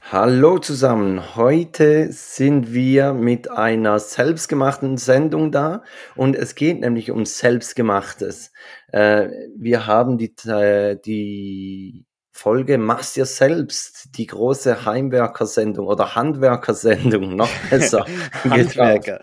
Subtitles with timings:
[0.00, 1.36] Hallo zusammen.
[1.36, 5.82] Heute sind wir mit einer selbstgemachten Sendung da
[6.16, 8.52] und es geht nämlich um Selbstgemachtes.
[8.90, 17.36] Äh, wir haben die, äh, die Folge Mach's dir selbst, die große Heimwerkersendung oder Handwerkersendung,
[17.36, 18.06] noch besser.
[18.44, 19.20] Handwerker.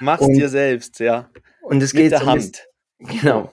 [0.00, 1.30] Mach's und, dir selbst, ja.
[1.62, 2.66] Und es Mit geht der um Hand.
[2.98, 3.52] Genau.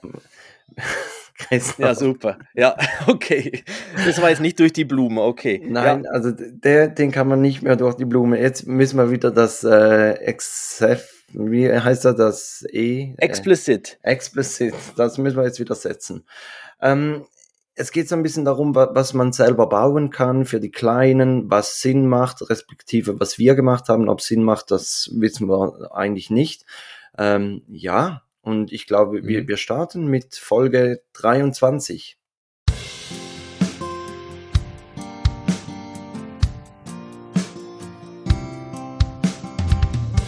[1.78, 2.38] Ja, super.
[2.54, 3.64] Ja, okay.
[4.06, 5.62] Das war jetzt nicht durch die Blume, okay.
[5.66, 6.12] Nein, ja.
[6.12, 8.40] also der, den kann man nicht mehr durch die Blume.
[8.40, 12.66] Jetzt müssen wir wieder das äh, XF, wie heißt er das?
[12.72, 13.14] E?
[13.18, 14.00] Explicit.
[14.02, 16.26] Äh, explicit, das müssen wir jetzt wieder setzen.
[16.82, 17.26] Ähm,
[17.76, 21.80] es geht so ein bisschen darum, was man selber bauen kann für die Kleinen, was
[21.82, 24.10] Sinn macht, respektive was wir gemacht haben.
[24.10, 26.66] Ob Sinn macht, das wissen wir eigentlich nicht.
[27.18, 29.48] Ähm, ja, und ich glaube, wir, mhm.
[29.48, 32.18] wir starten mit Folge 23.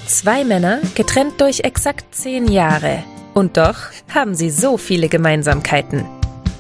[0.08, 3.04] Zwei Männer, getrennt durch exakt zehn Jahre.
[3.34, 3.76] Und doch
[4.14, 6.06] haben sie so viele Gemeinsamkeiten.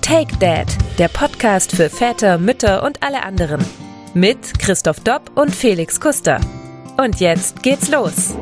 [0.01, 0.67] Take Dad,
[0.97, 3.63] der Podcast für Väter, Mütter und alle anderen.
[4.13, 6.41] Mit Christoph Dopp und Felix Kuster.
[6.97, 8.35] Und jetzt geht's los.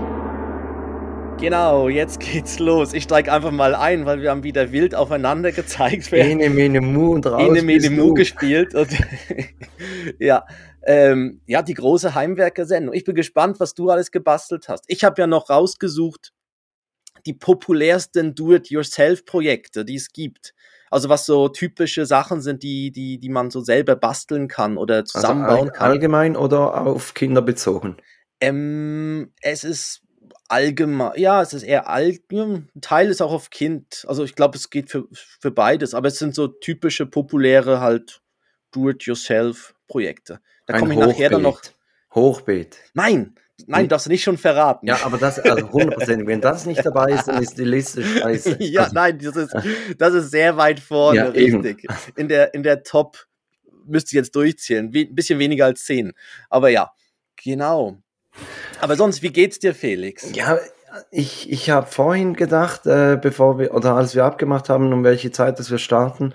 [1.41, 2.93] Genau, jetzt geht's los.
[2.93, 6.13] Ich steige einfach mal ein, weil wir haben wieder wild aufeinander gezeigt.
[6.13, 8.75] Ene, mene, mu und raus Ene, mene, mu gespielt.
[8.75, 8.89] Und
[10.19, 10.45] ja,
[10.83, 12.93] ähm, ja, die große Heimwerker-Sendung.
[12.93, 14.83] Ich bin gespannt, was du alles gebastelt hast.
[14.87, 16.31] Ich habe ja noch rausgesucht,
[17.25, 20.53] die populärsten Do-it-yourself-Projekte, die es gibt.
[20.91, 25.05] Also was so typische Sachen sind, die, die, die man so selber basteln kann oder
[25.05, 25.91] zusammenbauen also all, kann.
[25.91, 27.97] Allgemein oder auf Kinder bezogen?
[28.39, 30.03] Ähm, es ist
[30.51, 34.05] allgemein, ja, es ist eher all, ein Teil ist auch auf Kind.
[34.07, 38.21] Also ich glaube, es geht für, für beides, aber es sind so typische, populäre halt
[38.71, 40.39] Do-it-yourself-Projekte.
[40.65, 41.61] Da komme ich nachher dann noch.
[42.13, 42.77] Hochbeet.
[42.93, 43.35] Nein,
[43.67, 44.87] nein, darfst du nicht schon verraten.
[44.87, 48.57] Ja, aber das, also 100%, wenn das nicht dabei ist, dann ist die Liste scheiße.
[48.59, 48.93] ja, also.
[48.93, 49.55] nein, das ist,
[49.97, 51.85] das ist sehr weit vorne, ja, richtig.
[51.85, 51.95] Eben.
[52.17, 53.25] In der, in der Top
[53.85, 56.11] müsste ich jetzt durchzählen, ein bisschen weniger als 10.
[56.49, 56.91] Aber ja,
[57.37, 57.97] genau.
[58.81, 60.31] Aber sonst, wie geht's dir, Felix?
[60.33, 60.59] Ja,
[61.11, 65.31] ich, ich habe vorhin gedacht, äh, bevor wir, oder als wir abgemacht haben, um welche
[65.31, 66.33] Zeit dass wir starten,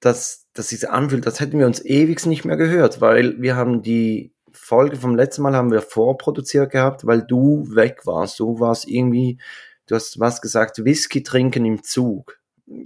[0.00, 3.82] dass, dass sich anfühlt, das hätten wir uns ewig nicht mehr gehört, weil wir haben
[3.82, 8.40] die Folge vom letzten Mal haben wir vorproduziert gehabt, weil du weg warst.
[8.40, 9.38] Du warst irgendwie,
[9.86, 12.38] du hast was gesagt, Whisky trinken im Zug.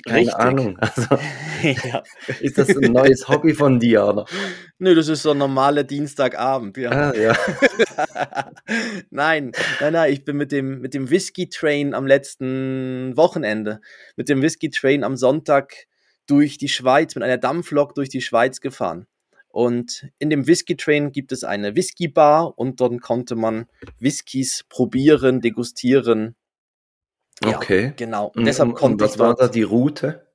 [0.05, 0.35] Keine Richtig.
[0.35, 0.79] Ahnung.
[0.89, 1.19] Also,
[1.63, 2.03] ja.
[2.41, 4.27] Ist das ein neues Hobby von dir, oder?
[4.79, 6.91] Nö, das ist so ein normaler Dienstagabend, ja.
[6.91, 7.37] Ah, ja.
[9.11, 13.81] nein, nein, nein, ich bin mit dem, mit dem Whisky Train am letzten Wochenende,
[14.17, 15.75] mit dem Whisky Train am Sonntag
[16.27, 19.07] durch die Schweiz, mit einer Dampflok durch die Schweiz gefahren.
[19.49, 23.67] Und in dem Whisky Train gibt es eine Whisky Bar und dort konnte man
[23.99, 26.37] Whiskys probieren, degustieren
[27.45, 27.85] Okay.
[27.87, 28.33] Ja, genau.
[28.35, 30.27] Und, deshalb konnte und was ich war da die Route?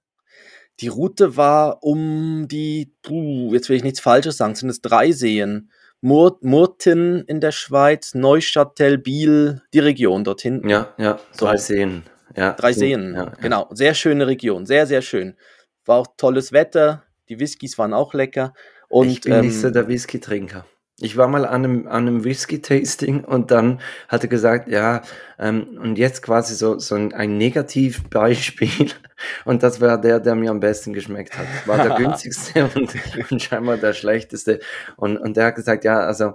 [0.79, 5.11] Die Route war um die, puh, jetzt will ich nichts Falsches sagen, sind es drei
[5.11, 5.69] Seen.
[6.01, 10.67] Mur Murten in der Schweiz, Neuchâtel, Biel, die Region dorthin.
[10.67, 11.45] Ja, ja, so.
[11.45, 12.03] drei Seen.
[12.35, 13.69] Ja, drei Seen, ja, genau.
[13.71, 15.37] Sehr schöne Region, sehr, sehr schön.
[15.85, 18.53] War auch tolles Wetter, die Whiskys waren auch lecker.
[18.89, 20.65] Und, ich bin ähm, nicht so der Whisky-Trinker.
[20.99, 25.01] Ich war mal an einem, an einem Whisky-Tasting und dann hat er gesagt, ja,
[25.39, 28.91] ähm, und jetzt quasi so, so ein, ein Negativbeispiel.
[29.45, 31.47] Und das war der, der mir am besten geschmeckt hat.
[31.65, 32.93] War der günstigste und,
[33.31, 34.59] und scheinbar der schlechteste.
[34.97, 36.33] Und, und der hat gesagt, ja, also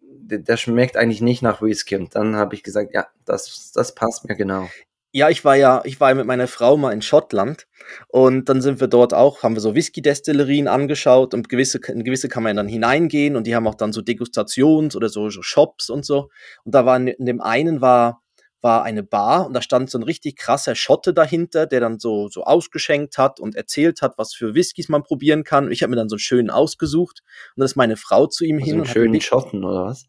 [0.00, 1.96] der, der schmeckt eigentlich nicht nach Whisky.
[1.96, 4.68] Und dann habe ich gesagt, ja, das, das passt mir genau.
[5.14, 7.66] Ja, ich war ja, ich war ja mit meiner Frau mal in Schottland
[8.08, 12.28] und dann sind wir dort auch, haben wir so Whisky-Destillerien angeschaut und gewisse, in gewisse
[12.28, 16.04] kann man dann hineingehen und die haben auch dann so Degustations- oder so, Shops und
[16.04, 16.28] so.
[16.64, 18.20] Und da war in, in dem einen war
[18.60, 22.28] war eine Bar und da stand so ein richtig krasser Schotte dahinter, der dann so,
[22.28, 25.70] so ausgeschenkt hat und erzählt hat, was für Whiskys man probieren kann.
[25.70, 27.22] ich habe mir dann so einen schönen ausgesucht
[27.54, 28.74] und dann ist meine Frau zu ihm also hin.
[28.76, 30.06] Einen schönen Schotten oder was?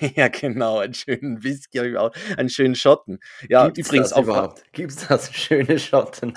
[0.16, 3.20] ja, genau, einen schönen Whisky, habe ich auch, einen schönen Schotten.
[3.48, 4.22] Ja, Gibt's übrigens das auch.
[4.22, 4.72] Überhaupt?
[4.72, 6.34] Gibt's das schöne Schotten?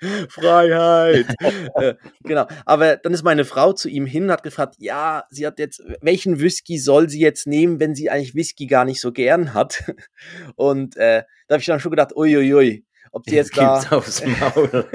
[0.28, 1.26] Freiheit.
[1.74, 2.46] äh, genau.
[2.64, 5.82] Aber dann ist meine Frau zu ihm hin und hat gefragt, ja, sie hat jetzt,
[6.00, 9.84] welchen Whisky soll sie jetzt nehmen, wenn sie eigentlich Whisky gar nicht so gern hat?
[10.56, 14.22] Und äh, da habe ich dann schon gedacht, uiuiui, ob sie jetzt, jetzt da aufs
[14.24, 14.86] Maul.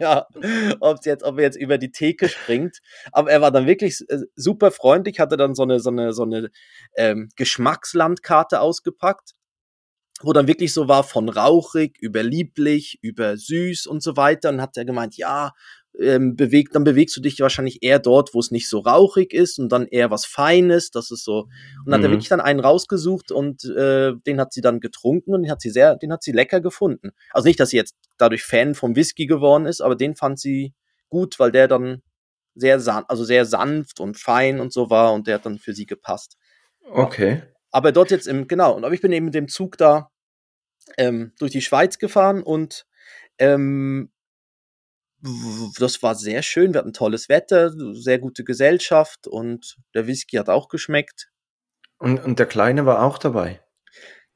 [0.00, 0.26] ja,
[0.80, 2.78] ob sie jetzt, ob er jetzt über die Theke springt.
[3.12, 6.24] Aber er war dann wirklich äh, super freundlich, hatte dann so eine so eine so
[6.24, 6.50] eine
[6.96, 9.32] ähm, Geschmackslandkarte ausgepackt
[10.22, 14.48] wo dann wirklich so war von rauchig über lieblich, über süß und so weiter.
[14.50, 15.52] Und hat er gemeint, ja,
[15.98, 19.58] ähm, bewegt, dann bewegst du dich wahrscheinlich eher dort, wo es nicht so rauchig ist
[19.58, 21.48] und dann eher was Feines, das ist so.
[21.84, 22.12] Und hat er Mhm.
[22.12, 25.70] wirklich dann einen rausgesucht und äh, den hat sie dann getrunken und den hat sie
[25.70, 27.12] sehr, den hat sie lecker gefunden.
[27.30, 30.74] Also nicht, dass sie jetzt dadurch Fan vom Whisky geworden ist, aber den fand sie
[31.08, 32.02] gut, weil der dann
[32.54, 35.72] sehr san also sehr sanft und fein und so war und der hat dann für
[35.74, 36.36] sie gepasst.
[36.90, 37.42] Okay.
[37.76, 40.10] Aber dort jetzt im, genau, und aber ich bin eben mit dem Zug da
[40.96, 42.86] ähm, durch die Schweiz gefahren und
[43.36, 44.10] ähm,
[45.78, 46.72] das war sehr schön.
[46.72, 51.30] Wir hatten tolles Wetter, sehr gute Gesellschaft und der Whisky hat auch geschmeckt.
[51.98, 53.60] Und, und der Kleine war auch dabei.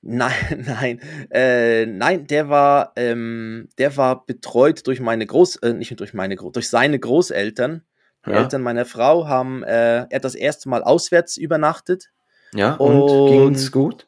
[0.02, 0.34] Nein,
[0.66, 1.00] nein,
[1.30, 6.36] äh, nein, der war, ähm, der war betreut durch meine Groß, äh, nicht durch meine
[6.36, 7.86] Groß, durch seine Großeltern.
[8.26, 8.42] Die Ja.
[8.42, 12.10] Eltern meiner Frau haben, äh, er hat das erste Mal auswärts übernachtet.
[12.54, 14.06] Ja, und, Und- ging's gut?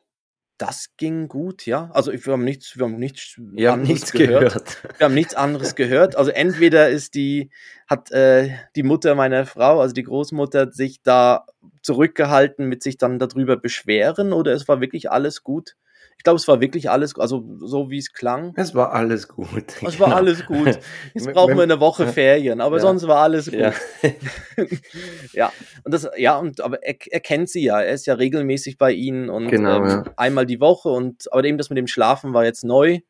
[0.58, 1.90] Das ging gut, ja.
[1.92, 3.36] Also ich- wir haben nichts, wir haben nichts,
[3.72, 4.76] habt anderes nichts gehört.
[4.98, 6.14] Wir haben nichts anderes gehört.
[6.14, 7.50] Also entweder ist die,
[7.88, 11.46] hat äh, die Mutter meiner Frau, also die Großmutter, sich da
[11.82, 15.74] zurückgehalten mit sich dann darüber beschweren oder es war wirklich alles gut.
[16.19, 18.53] Ich glaube, es war wirklich alles, also so wie es klang.
[18.56, 19.82] Es war alles gut.
[19.82, 20.17] Es war Genau.
[20.19, 20.79] alles gut.
[21.14, 22.06] Jetzt brauchen wir eine Woche.
[22.06, 22.82] Ferien, aber Ja.
[22.82, 23.59] sonst war alles gut.
[23.59, 23.73] Ja.
[25.32, 25.53] ja,
[25.85, 28.93] und das, ja, und aber er, er kennt sie ja, er ist ja regelmäßig bei
[28.93, 32.44] ihnen und Genau, ähm, einmal die Woche und aber eben das mit dem Schlafen war
[32.44, 33.00] jetzt neu.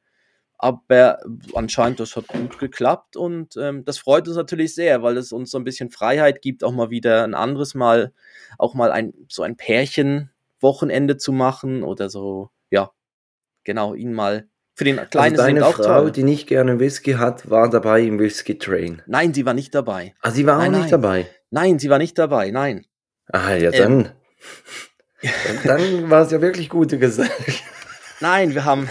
[0.59, 1.19] Aber
[1.55, 5.51] anscheinend, das hat gut geklappt und ähm, das freut uns natürlich sehr, weil es uns
[5.51, 8.13] so ein bisschen Freiheit gibt, auch mal wieder ein anderes Mal,
[8.59, 12.91] auch mal ein so ein Pärchen-Wochenende zu machen oder so, ja,
[13.65, 16.13] genau, ihn mal für den Kleinen also deine Frau, toll.
[16.13, 19.03] die nicht gerne Whisky hat, war dabei im Whisky Train.
[19.07, 20.15] Nein, sie war nicht dabei.
[20.23, 20.91] Ah, sie war Nein, auch nicht nein.
[20.91, 21.27] dabei.
[21.51, 22.87] Nein, sie war nicht dabei, nein.
[23.31, 24.09] Ah, ja, Ähm.
[25.23, 25.33] dann.
[25.65, 27.63] dann war es ja wirklich gute Gesellschaft.
[28.21, 28.89] Nein, wir haben.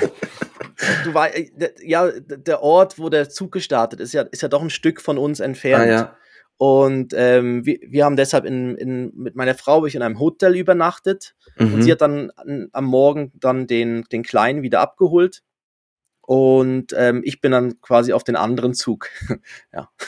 [1.04, 4.48] Du war, äh, der- ja, der Ort, wo der Zug gestartet ist, ja, ist ja
[4.48, 5.84] doch ein Stück von uns entfernt.
[5.84, 6.18] Ah, ja.
[6.63, 10.56] Und ähm, wir, wir haben deshalb in, in, mit meiner Frau ich in einem Hotel
[10.56, 11.81] übernachtet und Mhm.
[11.81, 15.42] sie hat dann an, am Morgen dann den, den Kleinen wieder abgeholt.
[16.22, 19.10] Und ähm, ich bin dann quasi auf den anderen Zug.
[19.74, 19.90] ja.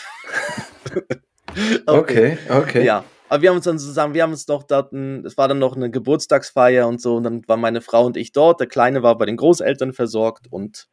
[1.88, 2.86] Okay, okay.
[2.86, 5.76] Ja, aber wir haben uns dann zusammen, wir haben uns noch es war dann noch
[5.76, 9.18] eine Geburtstagsfeier und so, und dann war meine Frau und ich dort, der Kleine war
[9.18, 10.88] bei den Großeltern versorgt und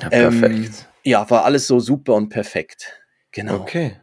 [0.00, 0.88] Ja, Ähm, perfekt.
[1.04, 3.00] ja, war alles so super und perfekt.
[3.30, 3.60] Genau.
[3.60, 4.01] Okay.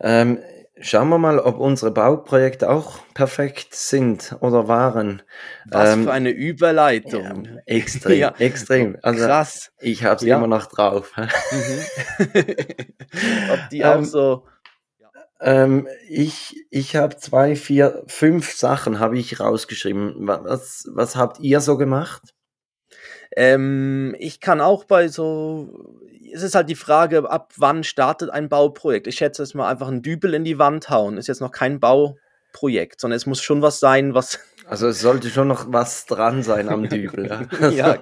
[0.00, 0.38] Ähm,
[0.80, 5.22] schauen wir mal, ob unsere Bauprojekte auch perfekt sind oder waren.
[5.66, 7.48] Was Ähm, für eine Ja, Überleitung.
[7.66, 8.34] extrem, Ja.
[8.38, 8.96] extrem.
[9.02, 9.72] Also Krass.
[9.80, 10.36] ich habe es Ja.
[10.36, 11.12] immer noch drauf.
[11.16, 11.28] Mhm.
[13.50, 14.44] Ob die Ähm, auch so.
[15.38, 20.26] Ähm, ich ich habe zwei, vier, fünf Sachen habe ich rausgeschrieben.
[20.26, 22.34] Wa- Was, was habt ihr so gemacht?
[23.36, 25.98] Ähm, ich kann auch bei so.
[26.36, 29.06] Es ist halt die Frage, ab wann startet ein Bauprojekt?
[29.06, 31.16] Ich schätze es mal einfach einen Dübel in die Wand hauen.
[31.16, 34.38] Ist jetzt noch kein Bauprojekt, sondern es muss schon was sein, was.
[34.68, 37.28] Also es sollte schon noch was dran sein am Dübel.
[37.28, 37.68] Ja.
[37.70, 37.98] ja,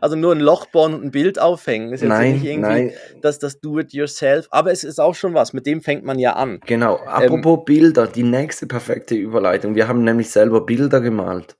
[0.00, 1.92] also nur ein Loch bohren und ein Bild aufhängen.
[1.92, 4.46] Ist jetzt nein, nicht irgendwie nein, das, das Do-it-yourself.
[4.50, 5.52] Aber es ist auch schon was.
[5.52, 6.60] Mit dem fängt man ja an.
[6.66, 7.00] genau.
[7.00, 9.74] Ähm, Apropos Bilder, die nächste perfekte Überleitung.
[9.74, 11.56] Wir haben nämlich selber Bilder gemalt.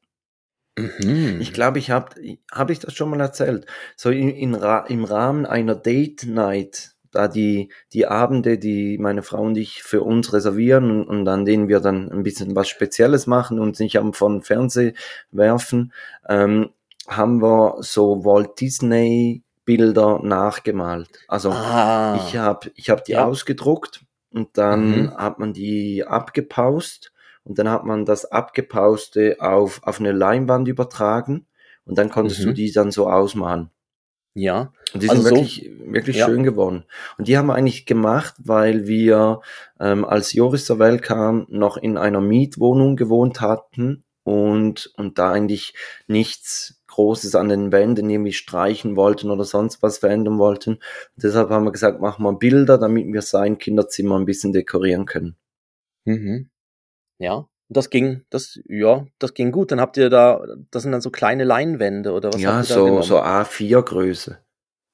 [0.76, 1.38] Mhm.
[1.41, 2.15] Ich glaube, ich habe
[2.50, 3.67] hab ich das schon mal erzählt.
[3.97, 9.43] So in, in im Rahmen einer Date Night, da die, die Abende, die meine Frau
[9.43, 13.26] und ich für uns reservieren und, und an denen wir dann ein bisschen was Spezielles
[13.29, 14.94] machen und nicht am von Fernseh
[15.31, 15.93] werfen,
[16.29, 16.70] ähm,
[17.06, 21.08] haben wir so Walt Disney Bilder nachgemalt.
[21.29, 22.17] Also ah.
[22.17, 23.25] ich habe ich hab die Ja.
[23.25, 25.17] ausgedruckt und dann Mhm.
[25.17, 27.13] hat man die abgepaust
[27.44, 31.46] und dann hat man das abgepauste auf, auf eine Leinwand übertragen
[31.84, 32.55] und dann konntest du Mhm.
[32.55, 33.70] die dann so ausmalen.
[34.36, 34.72] ja.
[34.93, 36.27] Und die Also sind so- wirklich, wirklich Ja.
[36.27, 36.84] schön geworden.
[37.19, 39.41] Und die haben wir eigentlich gemacht, weil wir,
[39.81, 45.31] ähm, als Joris zur Welt kam, noch in einer Mietwohnung gewohnt hatten und, und da
[45.32, 45.74] eigentlich
[46.08, 50.74] nichts Großes an den Wänden irgendwie streichen wollten oder sonst was verändern wollten.
[50.74, 55.05] Und deshalb haben wir gesagt, machen wir Bilder, damit wir sein Kinderzimmer ein bisschen dekorieren
[55.06, 55.36] können.
[56.05, 56.51] Mhm.
[57.19, 57.49] Ja.
[57.69, 59.73] Das ging, das, ja, das ging gut.
[59.73, 62.77] Dann habt ihr da, das sind dann so kleine Leinwände oder was ja, habt ihr
[62.77, 64.39] da so, so A4-Größe.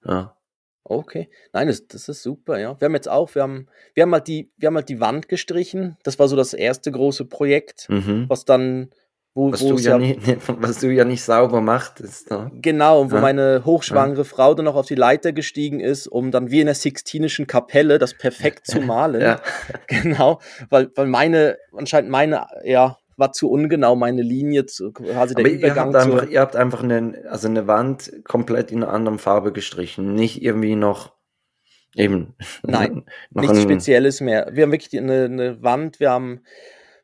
[0.05, 0.37] Ja.
[0.85, 1.29] Okay.
[1.53, 2.81] Nein, das, das ist super, ja.
[2.81, 5.29] Wir haben jetzt auch, wir haben, wir haben halt die, wir haben halt die Wand
[5.29, 5.97] gestrichen.
[6.05, 8.27] Das war so das erste große Projekt, Mhm.
[8.29, 8.91] was dann,
[9.35, 12.31] wo, Was, wo du ja ja, nicht, was du ja nicht sauber machtest.
[12.31, 12.51] Ne?
[12.61, 13.21] genau, und wo Ja.
[13.23, 16.75] meine hochschwangere Frau dann noch auf die Leiter gestiegen ist, um dann wie in der
[16.75, 19.21] Sixtinischen Kapelle das perfekt zu malen.
[19.21, 19.41] Ja.
[19.87, 25.45] Genau, weil, weil meine, anscheinend meine, ja, war zu ungenau, meine Linie, zu, quasi der
[25.45, 28.83] Aber ihr Übergang habt, zur, einfach, ihr habt einfach eine, also eine Wand komplett in
[28.83, 30.15] einer anderen Farbe gestrichen.
[30.15, 31.13] Nicht irgendwie noch
[31.97, 32.35] Eben.
[32.63, 34.49] Nein, nichts Spezielles mehr.
[34.53, 36.45] Wir haben wirklich eine, eine Wand, wir haben,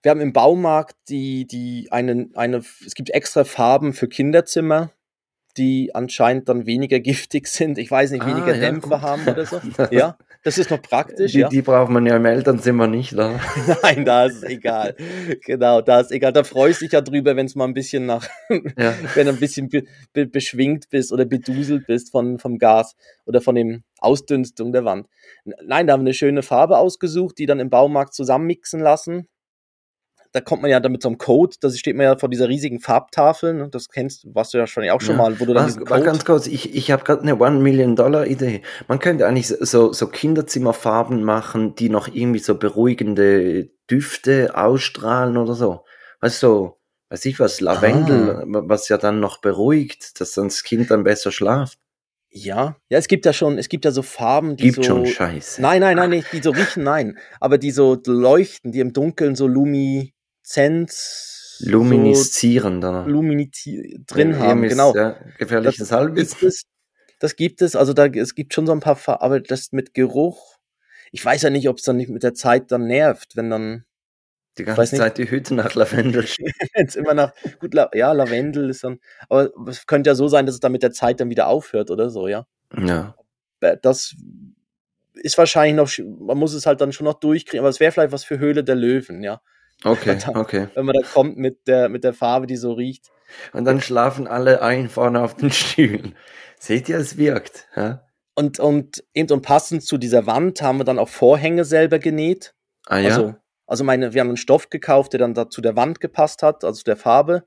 [0.07, 4.93] wir haben im Baumarkt die, die eine, eine, es gibt extra Farben für Kinderzimmer,
[5.57, 7.77] die anscheinend dann weniger giftig sind.
[7.77, 9.03] Ich weiß nicht, ah, weniger ja, Dämpfe gut.
[9.03, 9.61] haben oder so.
[9.91, 11.33] Ja, das ist noch praktisch.
[11.33, 11.49] Die, ja.
[11.49, 13.41] die braucht man ja im Elternzimmer nicht, oder?
[13.83, 14.95] Nein, da ist egal.
[15.45, 16.33] Genau, da ist egal.
[16.33, 18.29] Da freust du dich ja drüber, wenn es mal ein bisschen nach,
[18.79, 18.95] ja.
[19.17, 19.83] wenn du ein bisschen be,
[20.13, 22.95] be, beschwingt bist oder beduselt bist von, vom Gas
[23.25, 25.09] oder von dem Ausdünstung der Wand.
[25.45, 29.27] Nein, da haben wir eine schöne Farbe ausgesucht, die dann im Baumarkt zusammenmixen lassen
[30.37, 32.47] da kommt man ja dann mit so einem Code, da steht man ja vor dieser
[32.47, 33.69] riesigen Farbtafel, ne?
[33.71, 35.23] das kennst du, warst du ja schon auch schon ja.
[35.23, 37.97] mal, wo du dann Was, Code ganz kurz, ich, ich habe gerade eine One Million
[37.97, 38.61] Dollar Idee.
[38.87, 45.55] Man könnte eigentlich so, so Kinderzimmerfarben machen, die noch irgendwie so beruhigende Düfte ausstrahlen oder
[45.55, 45.85] so.
[46.21, 46.79] Weißt du, so,
[47.09, 48.63] weiß ich was, Lavendel, ah.
[48.67, 51.79] was ja dann noch beruhigt, dass dann das Kind dann besser schlaft.
[52.29, 54.83] Ja, ja, es gibt ja schon, es gibt ja so Farben, die gibt so.
[54.83, 55.63] schon Scheiße.
[55.63, 57.17] Nein, nein, nein, nicht, die so riechen, nein.
[57.41, 60.13] Aber die so leuchten, die im Dunkeln so Lumi,
[60.47, 61.57] Lumineszenz.
[61.61, 64.95] Luminiszieren so drin ja, haben, genau.
[64.95, 66.53] Ja, gefährliches Halbwissen.
[67.19, 69.95] Das gibt es, also da, es gibt schon so ein paar, Farben, aber das mit
[69.95, 70.59] Geruch,
[71.13, 73.85] ich weiß ja nicht, ob es dann nicht mit der Zeit dann nervt, wenn dann.
[74.59, 76.25] Die ganze Zeit die Hütte nach Lavendel
[76.77, 80.55] Jetzt immer nach, gut, ja, Lavendel ist dann, aber es könnte ja so sein, dass
[80.55, 82.47] es dann mit der Zeit dann wieder aufhört oder so, ja.
[82.79, 83.15] Ja.
[83.83, 84.15] Das
[85.15, 88.13] ist wahrscheinlich noch, man muss es halt dann schon noch durchkriegen, aber es wäre vielleicht
[88.13, 89.43] was für Höhle der Löwen, ja.
[89.85, 90.69] Okay, dann, okay.
[90.75, 93.11] Wenn man da kommt mit der, mit der Farbe, die so riecht.
[93.53, 96.15] Und dann schlafen alle ein vorne auf den Stühlen.
[96.59, 97.69] Seht ihr, es wirkt.
[97.77, 98.03] Ja?
[98.35, 102.55] Und, und eben und passend zu dieser Wand haben wir dann auch Vorhänge selber genäht.
[102.87, 103.09] Ah ja.
[103.09, 103.35] Also,
[103.67, 106.63] also meine, wir haben einen Stoff gekauft, der dann da zu der Wand gepasst hat,
[106.63, 107.45] also zu der Farbe.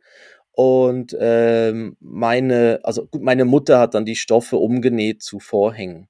[0.51, 6.09] Und ähm, meine, also gut, meine Mutter hat dann die Stoffe umgenäht zu Vorhängen.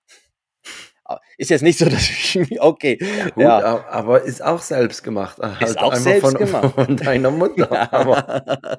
[1.37, 2.97] Ist jetzt nicht so, dass ich, okay.
[2.97, 3.85] Gut, ja.
[3.89, 5.37] aber ist auch selbst gemacht.
[5.39, 6.75] Halt ist auch selbst von, gemacht.
[6.75, 7.69] Von deiner Mutter.
[7.71, 8.77] Ja,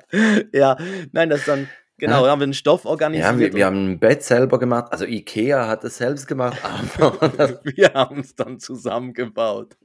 [0.53, 0.77] ja,
[1.13, 1.69] nein, das ist dann,
[1.99, 2.31] genau, ja.
[2.31, 3.33] haben wir einen Stoff organisiert.
[3.33, 4.93] Ja, wir, wir haben ein Bett selber gemacht.
[4.93, 6.59] Also Ikea hat es selbst gemacht,
[6.99, 9.77] aber wir haben es dann zusammengebaut.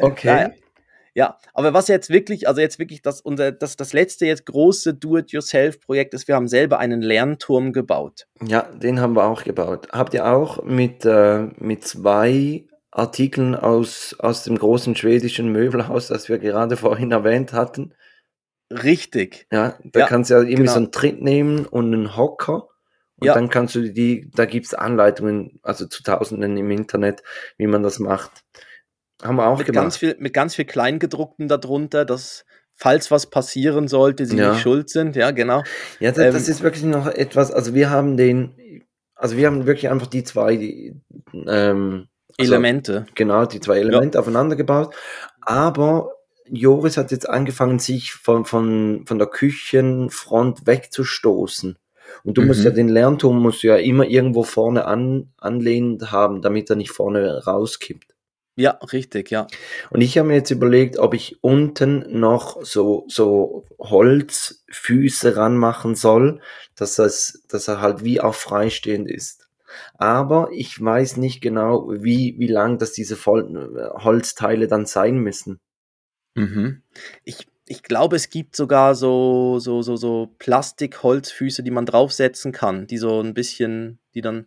[0.00, 0.26] okay.
[0.26, 0.50] Naja.
[1.18, 4.94] Ja, aber was jetzt wirklich, also jetzt wirklich das, unser, das, das letzte jetzt große
[4.94, 8.28] Do-it-yourself-Projekt ist, wir haben selber einen Lernturm gebaut.
[8.40, 9.88] Ja, den haben wir auch gebaut.
[9.90, 16.28] Habt ihr auch mit, äh, mit zwei Artikeln aus, aus dem großen schwedischen Möbelhaus, das
[16.28, 17.94] wir gerade vorhin erwähnt hatten?
[18.70, 19.48] Richtig.
[19.50, 20.72] Ja, da ja, kannst du ja irgendwie genau.
[20.72, 22.68] so einen Tritt nehmen und einen Hocker.
[23.16, 23.34] Und ja.
[23.34, 27.24] dann kannst du die, da gibt es Anleitungen, also zu Tausenden im Internet,
[27.56, 28.44] wie man das macht.
[29.22, 29.84] Haben wir auch mit gemacht.
[29.84, 32.44] Ganz viel, mit ganz viel Kleingedruckten darunter, dass
[32.74, 34.52] falls was passieren sollte, sie ja.
[34.52, 35.16] nicht schuld sind.
[35.16, 35.64] Ja, genau.
[35.98, 38.84] Ja, das, ähm, das, ist wirklich noch etwas, also wir haben den,
[39.16, 40.94] also wir haben wirklich einfach die zwei die,
[41.46, 42.06] ähm,
[42.38, 43.06] also, Elemente.
[43.16, 44.20] Genau, die zwei Elemente ja.
[44.20, 44.94] aufeinander gebaut.
[45.40, 46.12] Aber
[46.50, 51.76] Joris hat jetzt angefangen, sich von, von, von der Küchenfront wegzustoßen.
[52.22, 52.46] Und du mhm.
[52.46, 56.76] musst ja den Lernturm musst du ja immer irgendwo vorne an, anlehnend haben, damit er
[56.76, 58.14] nicht vorne rauskippt.
[58.58, 59.46] Ja, richtig, ja.
[59.90, 66.40] Und ich habe mir jetzt überlegt, ob ich unten noch so, so Holzfüße ranmachen soll,
[66.74, 69.48] dass, es, dass er halt wie auch freistehend ist.
[69.94, 75.60] Aber ich weiß nicht genau, wie, wie lang das diese Holzteile dann sein müssen.
[76.34, 76.82] Mhm.
[77.22, 82.88] Ich, ich glaube, es gibt sogar so, so, so, so Plastik-Holzfüße, die man draufsetzen kann,
[82.88, 84.46] die so ein bisschen, die dann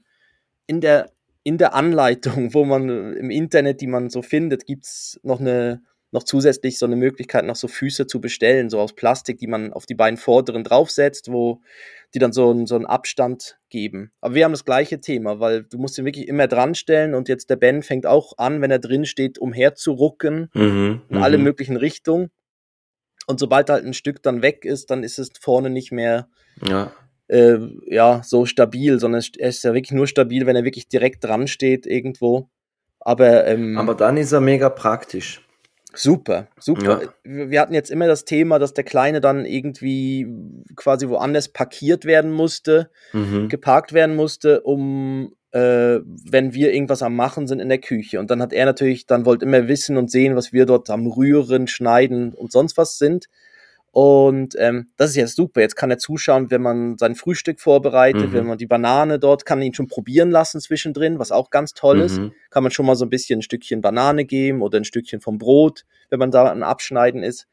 [0.67, 1.13] in der
[1.43, 5.39] in der Anleitung, wo man äh, im Internet, die man so findet, gibt es noch
[5.39, 5.81] eine
[6.13, 9.71] noch zusätzlich so eine Möglichkeit, noch so Füße zu bestellen, so aus Plastik, die man
[9.71, 11.61] auf die beiden vorderen draufsetzt, wo
[12.13, 14.11] die dann so, einen, so einen Abstand geben.
[14.19, 17.29] Aber wir haben das gleiche Thema, weil du musst ihn wirklich immer dran stellen und
[17.29, 21.45] jetzt der Ben fängt auch an, wenn er drin steht, umherzurucken mhm, in alle mhm.
[21.45, 22.29] möglichen Richtungen.
[23.27, 26.27] Und sobald halt ein Stück dann weg ist, dann ist es vorne nicht mehr
[26.67, 26.91] ja
[27.31, 31.23] äh, ja, so stabil, sondern er ist ja wirklich nur stabil, wenn er wirklich direkt
[31.23, 32.49] dran steht irgendwo.
[32.99, 35.41] Aber, ähm, Aber dann ist er mega praktisch.
[35.93, 37.01] Super, super.
[37.01, 37.09] Ja.
[37.23, 40.27] Wir hatten jetzt immer das Thema, dass der Kleine dann irgendwie
[40.75, 43.49] quasi woanders parkiert werden musste, mhm.
[43.49, 48.19] geparkt werden musste, um äh, wenn wir irgendwas am Machen sind in der Küche.
[48.19, 51.07] Und dann hat er natürlich, dann wollte immer wissen und sehen, was wir dort am
[51.07, 53.27] Rühren, Schneiden und sonst was sind.
[53.93, 55.59] Und ähm, das ist jetzt super.
[55.59, 58.33] Jetzt kann er zuschauen, wenn man sein Frühstück vorbereitet, mhm.
[58.33, 61.99] wenn man die Banane dort, kann ihn schon probieren lassen zwischendrin, was auch ganz toll
[61.99, 62.17] ist.
[62.17, 62.31] Mhm.
[62.51, 65.37] Kann man schon mal so ein bisschen ein Stückchen Banane geben oder ein Stückchen vom
[65.37, 67.47] Brot, wenn man da ein Abschneiden ist.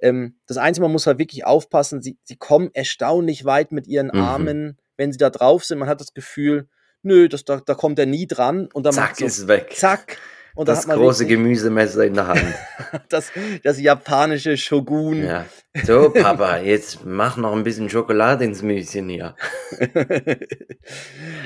[0.00, 4.08] Ähm, das Einzige, man muss halt wirklich aufpassen, sie, sie kommen erstaunlich weit mit ihren
[4.08, 4.20] mhm.
[4.20, 5.78] Armen, wenn sie da drauf sind.
[5.78, 6.68] Man hat das Gefühl,
[7.02, 8.68] nö, das, da, da kommt er nie dran.
[8.72, 9.74] Und dann Zack, so, ist weg.
[9.76, 10.16] zack.
[10.54, 12.54] Und das große wirklich Gemüsemesser in der Hand.
[13.08, 13.32] das,
[13.62, 15.24] das japanische Shogun.
[15.24, 15.46] ja.
[15.84, 19.34] So, Papa, jetzt mach noch ein bisschen Schokolade ins Müschen hier.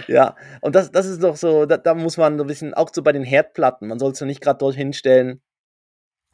[0.08, 2.90] ja, und das, das ist doch so, da, da muss man so ein bisschen, auch
[2.92, 5.42] so bei den Herdplatten, man soll es ja nicht gerade dorthin stellen,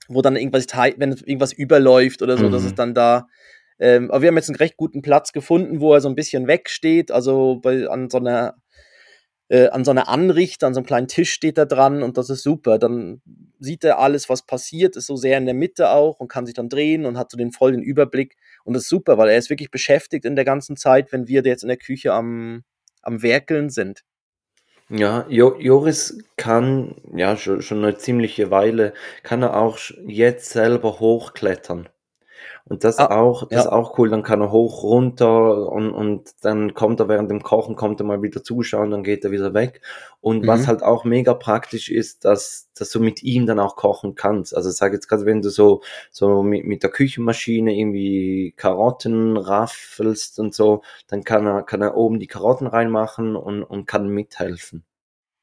[0.08, 2.68] wo dann irgendwas, wenn irgendwas überläuft oder so, dass Mhm.
[2.68, 3.26] es dann da,
[3.78, 6.46] ähm, aber wir haben jetzt einen recht guten Platz gefunden, wo er so ein bisschen
[6.46, 8.54] wegsteht, also bei, an so einer,
[9.52, 12.30] äh, an so einer Anrichte, an so einem kleinen Tisch steht er dran und das
[12.30, 12.78] ist super.
[12.78, 13.20] Dann
[13.60, 16.54] sieht er alles, was passiert, ist so sehr in der Mitte auch und kann sich
[16.54, 19.50] dann drehen und hat so den vollen Überblick und das ist super, weil er ist
[19.50, 22.62] wirklich beschäftigt in der ganzen Zeit, wenn wir jetzt in der Küche am,
[23.02, 24.04] am Werkeln sind.
[24.88, 30.98] Ja, jo Joris kann, ja, schon, schon eine ziemliche Weile, kann er auch jetzt selber
[30.98, 31.90] hochklettern.
[32.64, 33.60] Und das Ah, auch, das ja.
[33.60, 34.08] ist auch cool.
[34.10, 38.06] Dann kann er hoch, runter und, und dann kommt er während dem Kochen, kommt er
[38.06, 39.80] mal wieder zuschauen, dann geht er wieder weg.
[40.20, 40.68] Und was Mhm.
[40.68, 44.54] halt auch mega praktisch ist, dass, dass du mit ihm dann auch kochen kannst.
[44.56, 50.38] Also sag jetzt gerade, wenn du so, so mit, mit der Küchenmaschine irgendwie Karotten raffelst
[50.38, 54.84] und so, dann kann er, kann er oben die Karotten reinmachen und, und kann mithelfen.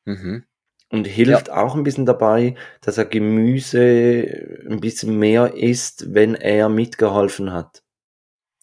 [0.05, 0.43] Mhm.
[0.91, 6.69] Und hilft auch ein bisschen dabei, dass er Gemüse ein bisschen mehr isst, wenn er
[6.69, 7.83] mitgeholfen hat.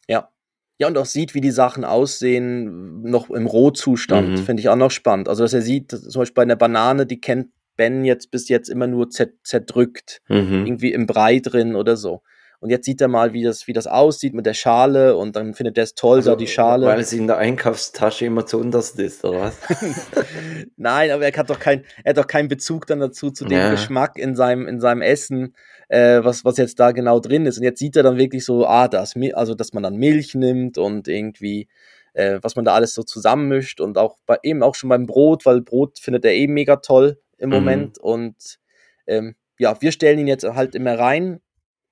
[0.08, 0.30] Ja.
[0.78, 4.36] Ja, und auch sieht, wie die Sachen aussehen, noch im Rohzustand, Mhm.
[4.38, 5.28] finde ich auch noch spannend.
[5.28, 8.48] Also, dass er sieht, dass zum Beispiel bei einer Banane, die kennt Ben jetzt bis
[8.48, 10.66] jetzt immer nur zer zerdrückt, Mhm.
[10.66, 12.22] irgendwie im Brei drin oder so.
[12.60, 15.54] Und jetzt sieht er mal, wie das, wie das aussieht mit der Schale und dann
[15.54, 16.86] findet er es toll, da die Schale.
[16.86, 19.56] Also, Weil es in der Einkaufstasche immer zu unterst ist, oder was?
[20.76, 23.58] Nein, aber er hat doch kein, er hat doch keinen Bezug dann dazu, zu dem
[23.58, 23.70] Ja.
[23.70, 25.54] Geschmack in seinem, in seinem Essen,
[25.88, 27.58] äh, was, was jetzt da genau drin ist.
[27.58, 30.78] Und jetzt sieht er dann wirklich so, ah, das, also dass man dann Milch nimmt
[30.78, 31.68] und irgendwie,
[32.14, 35.46] äh, was man da alles so zusammenmischt und auch bei eben auch schon beim Brot,
[35.46, 37.54] weil Brot findet er eben mega toll im Mhm.
[37.54, 37.98] Moment.
[37.98, 38.58] Und
[39.06, 41.40] ähm, ja, wir stellen ihn jetzt halt immer rein.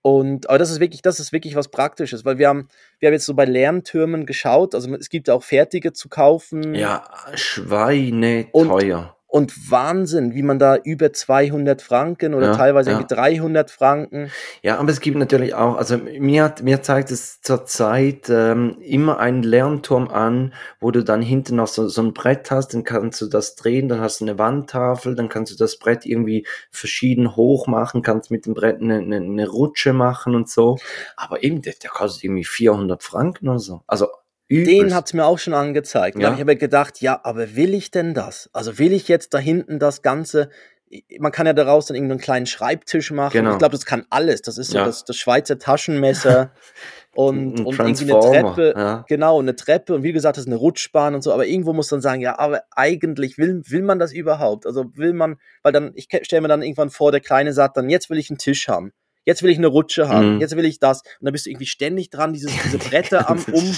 [0.06, 2.68] Und aber das ist wirklich, das ist wirklich was Praktisches, weil wir haben,
[2.98, 4.74] wir haben jetzt so bei Lerntürmen geschaut.
[4.74, 6.74] Also es gibt auch fertige zu kaufen.
[6.74, 9.16] Ja, Schweine teuer.
[9.34, 12.96] Und Wahnsinn, wie man da über 200 Franken oder Ja, teilweise ja.
[12.96, 14.30] irgendwie 300 Franken.
[14.62, 19.18] Ja, aber es gibt natürlich auch, also mir, hat, mir zeigt es zurzeit ähm, immer
[19.18, 23.20] einen Lernturm an, wo du dann hinten noch so, so ein Brett hast, dann kannst
[23.22, 27.34] du das drehen, dann hast du eine Wandtafel, dann kannst du das Brett irgendwie verschieden
[27.34, 30.78] hoch machen, kannst mit dem Brett eine, eine, eine Rutsche machen und so.
[31.16, 33.82] Aber eben, der, der kostet irgendwie 400 Franken oder so.
[33.88, 34.06] Also
[34.48, 34.70] übelst.
[34.72, 36.16] Den hat's mir auch schon angezeigt.
[36.16, 36.26] Da Ja.
[36.26, 38.50] habe ich aber gedacht, ja, aber will ich denn das?
[38.52, 40.50] Also will ich jetzt da hinten das Ganze?
[41.18, 43.32] Man kann ja daraus dann irgendeinen kleinen Schreibtisch machen.
[43.32, 43.52] Genau.
[43.52, 44.42] Ich glaube, das kann alles.
[44.42, 44.84] Das ist so Ja.
[44.84, 46.52] das, das Schweizer Taschenmesser
[47.14, 48.74] und, und irgendwie eine Treppe.
[48.76, 49.04] ja.
[49.08, 51.32] Genau, eine Treppe und wie gesagt, das ist eine Rutschbahn und so.
[51.32, 54.66] Aber irgendwo muss man sagen, ja, aber eigentlich will, will man das überhaupt?
[54.66, 57.88] Also will man, weil dann, ich stelle mir dann irgendwann vor, der Kleine sagt dann,
[57.90, 58.92] jetzt will ich einen Tisch haben.
[59.26, 60.34] Jetzt will ich eine Rutsche haben.
[60.34, 60.40] Mhm.
[60.40, 61.00] Jetzt will ich das.
[61.20, 63.74] Und dann bist du irgendwie ständig dran, dieses, diese Bretter am Um,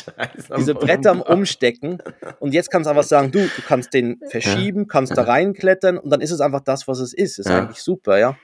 [0.56, 1.22] diese Bretter am.
[1.22, 1.98] Umstecken.
[2.40, 6.10] Und jetzt kannst du einfach sagen, du, du kannst den verschieben, kannst da reinklettern und
[6.10, 7.38] dann ist es einfach das, was es ist.
[7.38, 7.60] Ist Ja.
[7.60, 8.36] eigentlich super, ja.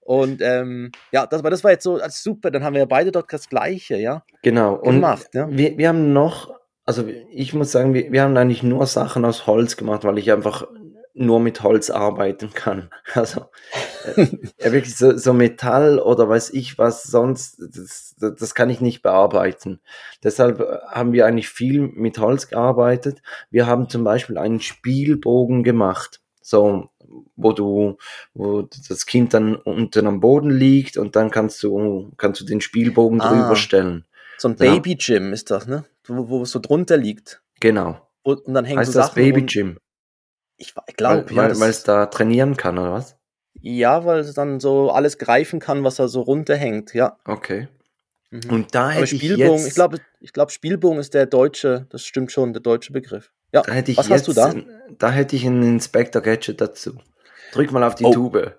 [0.00, 2.50] Und ähm, ja, das, aber das war jetzt so als super.
[2.50, 4.74] Dann haben wir ja beide dort das Gleiche, ja, Genau.
[4.74, 5.28] Und gemacht.
[5.34, 5.48] Ja.
[5.50, 6.54] wir, wir haben noch,
[6.86, 10.32] also ich muss sagen, wir, wir haben eigentlich nur Sachen aus Holz gemacht, weil ich
[10.32, 10.66] einfach
[11.18, 12.90] nur mit Holz arbeiten kann.
[13.14, 13.46] Also
[14.16, 14.26] äh,
[14.60, 19.02] ja, wirklich so, so Metall oder weiß ich was sonst, das, das kann ich nicht
[19.02, 19.80] bearbeiten.
[20.22, 23.22] Deshalb äh, haben wir eigentlich viel mit Holz gearbeitet.
[23.50, 26.20] Wir haben zum Beispiel einen Spielbogen gemacht.
[26.40, 26.88] So,
[27.36, 27.98] wo du,
[28.32, 32.60] wo das Kind dann unten am Boden liegt und dann kannst du, kannst du den
[32.62, 33.28] Spielbogen Ah.
[33.28, 34.04] drüber stellen.
[34.38, 34.72] So ein Ja.
[34.72, 35.84] Baby Gym ist das, ne?
[36.06, 37.42] Wo, wo es so drunter liegt.
[37.60, 38.00] Genau.
[38.22, 39.78] Und dann hängen Heißt so das Baby Gym?
[40.58, 43.16] Ich, ich Weil, glaube, ja, weil, weil es da trainieren kann, oder was?
[43.60, 47.16] ja, weil es dann so alles greifen kann, was da so runterhängt, ja.
[47.24, 47.68] Okay.
[48.30, 48.40] Mhm.
[48.50, 52.30] Und da hätte ich jetzt, ich glaube, ich glaube, Spielbogen ist der deutsche, das stimmt
[52.30, 53.32] schon, der deutsche Begriff.
[53.52, 54.54] Ja, da hätte ich was jetzt, hast du da?
[54.98, 56.98] da hätte ich einen Inspector Gadget dazu.
[57.52, 58.12] Drück mal auf die Oh.
[58.12, 58.58] Tube.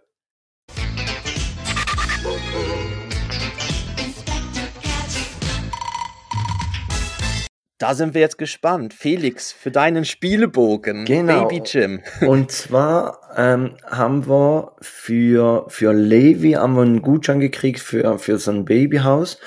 [7.79, 8.93] Da sind wir jetzt gespannt.
[8.93, 11.47] Felix, für deinen Spielbogen, Genau.
[11.47, 12.01] Baby Jim.
[12.27, 18.37] Und zwar ähm, haben wir für, für Levi haben wir einen Gutschein gekriegt für, für
[18.37, 19.39] so ein Babyhaus.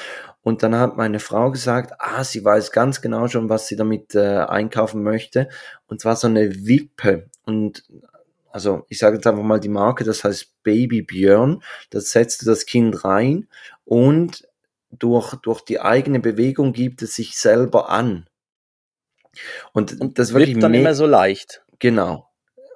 [0.42, 4.14] Und dann hat meine Frau gesagt, ah, sie weiß ganz genau schon, was sie damit
[4.14, 5.48] äh, einkaufen möchte.
[5.86, 7.28] Und zwar so eine Wippe.
[7.44, 7.84] Und
[8.50, 11.62] also ich sage jetzt einfach mal die Marke, das heißt Baby Björn.
[11.90, 13.46] Das setzt du das Kind rein
[13.84, 14.48] und
[14.92, 18.26] durch, durch die eigene Bewegung gibt es sich selber an.
[19.72, 21.64] Und, Und das wirklich wird dann me- immer so leicht.
[21.78, 22.28] Genau.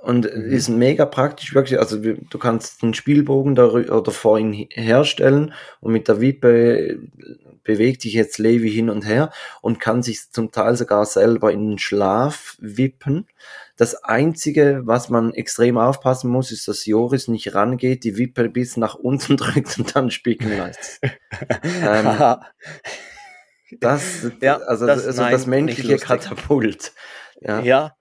[0.03, 0.53] Und mhm.
[0.53, 1.79] ist mega praktisch, wirklich.
[1.79, 6.99] Also du kannst den Spielbogen da oder vor ihn herstellen und mit der Wippe
[7.65, 11.71] bewegt sich jetzt Levi hin und her und kann sich zum Teil sogar selber in
[11.71, 13.27] den Schlaf wippen.
[13.77, 18.79] Das Einzige, was man extrem aufpassen muss, ist, dass Joris nicht rangeht, die Wippe bis
[18.79, 21.01] nach unten drückt und dann spicken lässt.
[21.83, 22.37] ähm,
[23.81, 26.93] das, ja, also das, also nein, das menschliche Katapult.
[27.41, 27.61] Ja.
[27.61, 27.93] ja.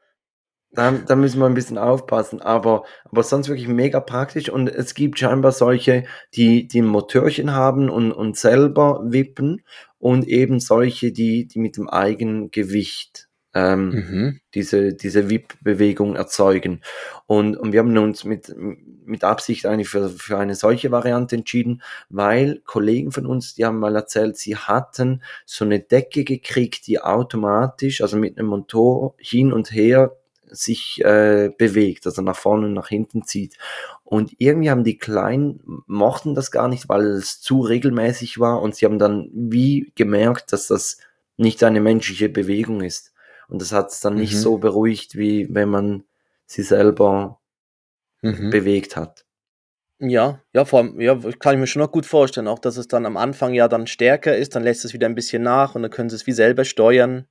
[0.72, 4.94] Da, da müssen wir ein bisschen aufpassen, aber, aber sonst wirklich mega praktisch und es
[4.94, 9.64] gibt scheinbar solche, die, die ein Motörchen haben und, und selber wippen
[10.00, 14.39] und eben solche, die, die mit dem eigenen Gewicht ähm, mhm.
[14.54, 16.82] diese, diese Wippbewegung erzeugen.
[17.26, 21.82] Und, und wir haben uns mit, mit Absicht eigentlich für, für eine solche Variante entschieden,
[22.10, 27.00] weil Kollegen von uns, die haben mal erzählt, sie hatten so eine Decke gekriegt, die
[27.00, 32.74] automatisch, also mit einem Motor hin und her sich äh, bewegt, also nach vorne und
[32.74, 33.58] nach hinten zieht.
[34.04, 38.76] Und irgendwie haben die Kleinen mochten das gar nicht, weil es zu regelmäßig war und
[38.76, 41.00] sie haben dann wie gemerkt, dass das
[41.38, 43.14] nicht eine menschliche Bewegung ist.
[43.47, 44.21] Und das hat es dann mhm.
[44.21, 46.03] nicht so beruhigt, wie wenn man
[46.45, 47.39] sie selber
[48.21, 48.49] mhm.
[48.49, 49.25] bewegt hat.
[49.99, 52.88] Ja, ja, vor allem, ja, kann ich mir schon noch gut vorstellen, auch dass es
[52.88, 55.84] dann am Anfang ja dann stärker ist, dann lässt es wieder ein bisschen nach und
[55.84, 57.27] dann können sie es wie selber steuern.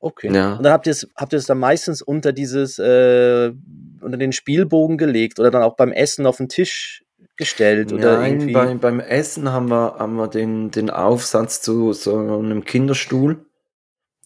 [0.00, 0.34] Okay.
[0.34, 0.54] Ja.
[0.54, 3.52] Und dann habt ihr es, habt ihr es dann meistens unter dieses, äh,
[4.00, 7.04] unter den Spielbogen gelegt oder dann auch beim Essen auf den Tisch
[7.36, 7.92] gestellt?
[7.92, 8.52] Oder Nein, irgendwie?
[8.52, 13.44] Bei, beim Essen haben wir, haben wir den, den Aufsatz zu so einem Kinderstuhl,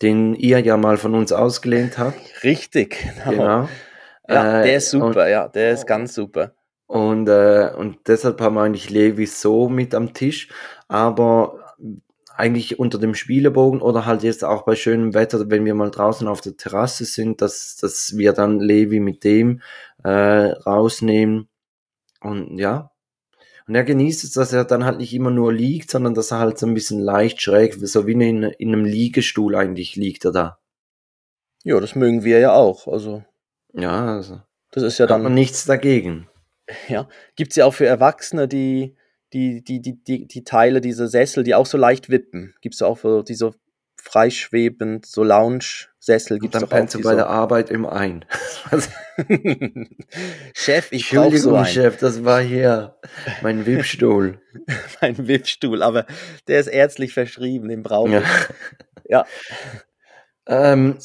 [0.03, 2.19] den ihr ja mal von uns ausgelehnt habt.
[2.43, 3.31] Richtig, genau.
[3.31, 3.69] genau.
[4.29, 6.53] Ja, äh, der ist super, und, ja, der ist ganz super.
[6.87, 10.49] Und, äh, und deshalb haben wir eigentlich Levi so mit am Tisch,
[10.89, 11.77] aber
[12.37, 16.29] eigentlich unter dem Spielebogen oder halt jetzt auch bei schönem Wetter, wenn wir mal draußen
[16.29, 19.63] auf der Terrasse sind, dass, dass wir dann Levi mit dem
[20.05, 21.49] äh, rausnehmen.
[22.21, 22.91] Und ja.
[23.69, 26.39] Und er genießt es, dass er dann halt nicht immer nur liegt, sondern dass er
[26.39, 30.33] halt so ein bisschen leicht schräg, so wie in, in einem Liegestuhl eigentlich liegt er
[30.33, 30.59] da.
[31.65, 32.87] Ja, das mögen wir ja auch.
[32.87, 33.25] Also.
[33.73, 34.41] Ja, also.
[34.71, 35.17] Das ist ja dann.
[35.17, 36.29] Hat man nichts dagegen.
[36.89, 37.09] Ja.
[37.35, 38.97] Gibt es ja auch für Erwachsene, die
[39.33, 42.55] die, die, die, die, die Teile, diese Sessel, die auch so leicht wippen.
[42.61, 43.55] Gibt es auch so, die so
[43.97, 46.69] freischwebend, so Lounge-Sessel gibt es auch.
[46.69, 47.17] Dann du bei so.
[47.17, 48.25] der Arbeit immer ein.
[50.55, 51.67] Chef, ich brauche so einen.
[51.67, 52.97] Chef, das war hier
[53.43, 54.41] mein Wippstuhl.
[55.01, 56.07] mein Wippstuhl, aber
[56.49, 58.25] der ist ärztlich verschrieben, den brauche ich.
[59.09, 59.25] Ja.
[60.49, 60.67] ja.
[60.69, 60.99] Ähm,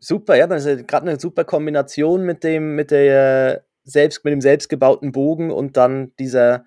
[0.00, 4.40] super, ja, das ist gerade eine super Kombination mit dem, mit der selbst, mit dem
[4.40, 6.64] selbstgebauten Bogen und dann dieser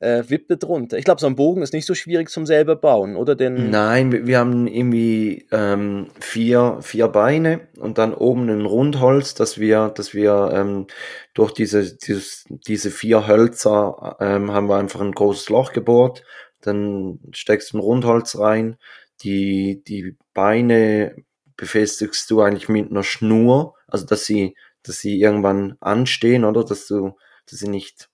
[0.00, 0.98] äh, Wippe drunter.
[0.98, 3.34] Ich glaube, so ein Bogen ist nicht so schwierig zum selber bauen, oder?
[3.34, 9.58] Den Nein, wir haben irgendwie ähm, vier, vier Beine und dann oben ein Rundholz, dass
[9.58, 10.86] wir, dass wir ähm,
[11.34, 16.22] durch diese, dieses, diese vier Hölzer ähm, haben wir einfach ein großes Loch gebohrt.
[16.60, 18.76] Dann steckst du ein Rundholz rein.
[19.22, 21.16] Die, die Beine
[21.56, 26.64] befestigst du eigentlich mit einer Schnur, also dass sie, dass sie irgendwann anstehen, oder?
[26.64, 27.16] Dass du,
[27.50, 28.08] dass sie nicht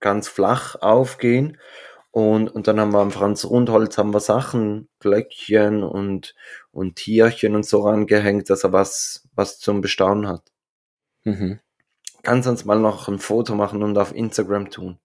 [0.00, 1.58] ganz flach aufgehen.
[2.10, 6.34] Und, und dann haben wir am Franz Rundholz haben wir Sachen, Glöckchen und,
[6.72, 10.42] und Tierchen und so rangehängt, dass er was, was zum Bestaunen hat.
[11.24, 11.60] Mhm.
[12.22, 14.98] Kannst uns mal noch ein Foto machen und auf Instagram tun.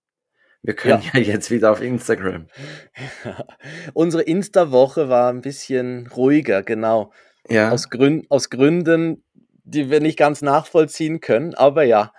[0.63, 2.47] Wir können ja, ja jetzt wieder auf Instagram.
[3.93, 7.11] Unsere Insta-Woche war ein bisschen ruhiger, genau.
[7.49, 7.71] Ja.
[7.71, 9.23] Aus, Grün aus Gründen,
[9.65, 12.13] die wir nicht ganz nachvollziehen können, aber ja,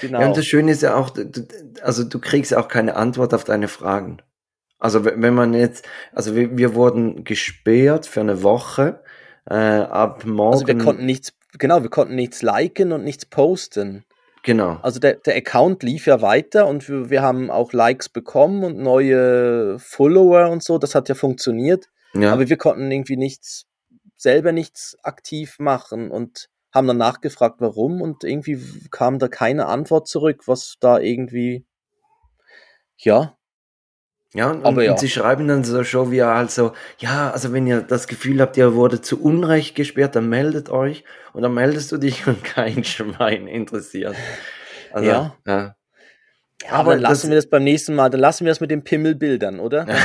[0.00, 0.20] Genau.
[0.20, 1.46] Ja, und das Schöne ist ja auch, du,
[1.82, 4.18] also du kriegst auch keine Antwort auf deine Fragen.
[4.78, 9.02] Also wenn man jetzt, also wir, wir wurden gesperrt für eine Woche
[9.48, 10.54] äh, ab morgen.
[10.54, 14.04] Also wir konnten nichts, genau, wir konnten nichts liken und nichts posten.
[14.42, 14.78] Genau.
[14.82, 18.78] Also der, der Account lief ja weiter und wir, wir haben auch Likes bekommen und
[18.78, 21.88] neue Follower und so, das hat ja funktioniert.
[22.14, 22.32] Ja.
[22.32, 23.66] Aber wir konnten irgendwie nichts,
[24.16, 28.60] selber nichts aktiv machen und haben dann nachgefragt, warum und irgendwie
[28.90, 31.64] kam da keine Antwort zurück, was da irgendwie,
[32.98, 33.36] ja.
[34.34, 34.90] Ja, und, Aber ja.
[34.90, 38.56] und sie schreiben dann so schon wie also, ja, also wenn ihr das Gefühl habt,
[38.58, 42.84] ihr wurde zu Unrecht gesperrt, dann meldet euch und dann meldest du dich und kein
[42.84, 44.16] Schwein interessiert.
[44.92, 45.36] Also, ja.
[45.46, 45.75] ja.
[46.62, 48.82] Ja, aber dann lassen wir das beim nächsten Mal, dann lassen wir das mit den
[48.82, 49.86] Pimmelbildern, oder?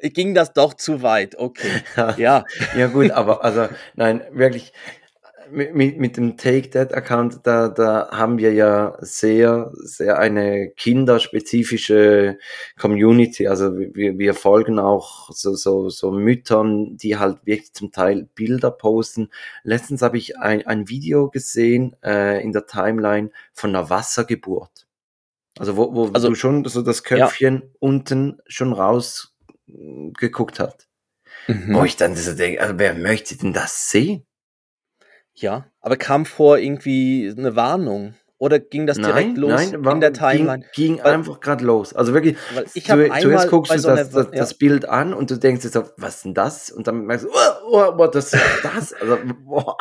[0.00, 1.82] Ging das doch zu weit, okay.
[1.96, 2.14] Ja.
[2.16, 2.44] ja.
[2.76, 4.72] Ja, gut, aber also, nein, wirklich,
[5.52, 12.38] mit, mit, dem Take That Account, da, da haben wir ja sehr, sehr eine kinderspezifische
[12.78, 13.46] Community.
[13.46, 18.70] Also wir, wir folgen auch so, so, so Müttern, die halt wirklich zum Teil Bilder
[18.70, 19.30] posten.
[19.62, 24.86] Letztens habe ich ein, ein Video gesehen äh, in der Timeline von einer Wassergeburt.
[25.58, 27.68] Also wo, wo also, du schon so das Köpfchen ja.
[27.78, 30.88] unten schon rausgeguckt hat.
[31.46, 31.74] Mhm.
[31.74, 34.24] Wo ich dann so denke, also wer möchte denn das sehen?
[35.34, 38.14] Ja, aber kam vor irgendwie eine Warnung?
[38.42, 40.64] Oder ging das direkt nein, los nein, war, in der Timeline?
[40.74, 41.94] Ging, ging weil, einfach gerade los.
[41.94, 42.36] Also wirklich,
[42.74, 44.38] ich du, zuerst guckst du so das, das, ja.
[44.40, 46.72] das, Bild an und du denkst jetzt, was ist denn das?
[46.72, 48.94] Und dann merkst du, oh, oh, oh das ist das.
[48.94, 49.74] Also, oh.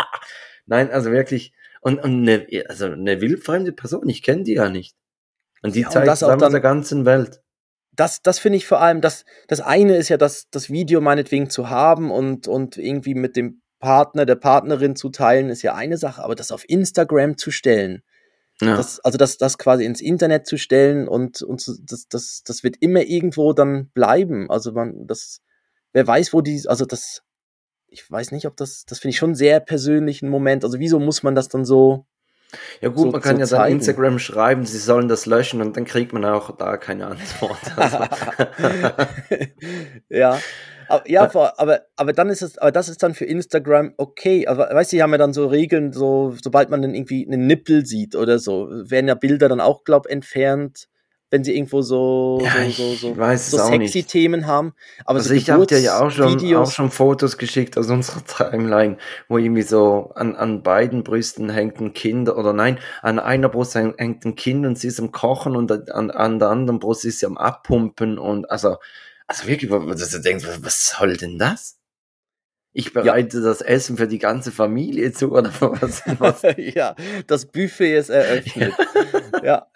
[0.67, 1.55] Nein, also wirklich.
[1.81, 4.95] Und, und eine, also eine wildfremde Person, ich kenne die ja nicht.
[5.63, 7.41] Und die ja, zeigt das auch dann, der ganzen Welt.
[7.93, 11.49] Das, das finde ich vor allem, das, das eine ist ja, das, das Video meinetwegen
[11.49, 15.97] zu haben und, und irgendwie mit dem Partner, der Partnerin zu teilen, ist ja eine
[15.97, 18.03] Sache, aber das auf Instagram zu stellen,
[18.61, 18.77] ja.
[18.77, 22.77] das, also das, das quasi ins Internet zu stellen und, und das, das, das wird
[22.79, 24.49] immer irgendwo dann bleiben.
[24.49, 25.41] Also man, das,
[25.91, 27.23] wer weiß, wo die, also das,
[27.87, 30.63] ich weiß nicht, ob das, das finde ich schon sehr persönlichen Moment.
[30.63, 32.05] Also wieso muss man das dann so
[32.81, 35.77] ja gut, so, man kann so ja dann Instagram schreiben, sie sollen das löschen und
[35.77, 37.57] dann kriegt man auch da keine Antwort.
[37.77, 37.97] Also.
[40.09, 40.39] ja,
[40.91, 41.23] aber, ja,
[41.58, 44.47] aber, aber dann ist es, aber das ist dann für Instagram okay.
[44.47, 47.47] Aber weißt du, die haben ja dann so Regeln, so, sobald man dann irgendwie einen
[47.47, 50.88] Nippel sieht oder so, werden ja Bilder dann auch, glaub, entfernt
[51.32, 54.73] wenn sie irgendwo so, ja, so, so, so, so sexy Themen haben.
[55.06, 57.89] Aber also so ich habe dir ja auch schon, Videos, auch schon Fotos geschickt aus
[57.89, 58.97] unserer Timeline,
[59.30, 63.75] wo irgendwie so an, an beiden Brüsten hängt ein Kind oder nein, an einer Brust
[63.75, 67.19] hängt ein Kind und sie ist am Kochen und an, an der anderen Brust ist
[67.19, 68.75] sie am Abpumpen und also,
[69.31, 71.77] also wirklich, dass du denkst, was soll denn das?
[72.73, 73.43] Ich bereite ja.
[73.43, 76.03] das Essen für die ganze Familie zu oder was?
[76.19, 76.41] was?
[76.57, 76.95] ja,
[77.27, 78.73] das Buffet ist eröffnet.
[79.43, 79.67] ja.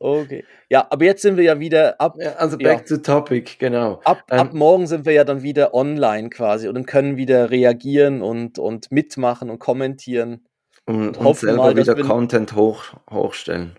[0.00, 0.44] Okay.
[0.70, 2.16] Ja, aber jetzt sind wir ja wieder ab.
[2.18, 4.00] Ja, also back ja, to topic, genau.
[4.04, 8.22] Ab, ähm, ab morgen sind wir ja dann wieder online quasi und können wieder reagieren
[8.22, 10.46] und, und mitmachen und kommentieren.
[10.86, 13.76] Und, und, und selber mal, wieder Content hoch, hochstellen.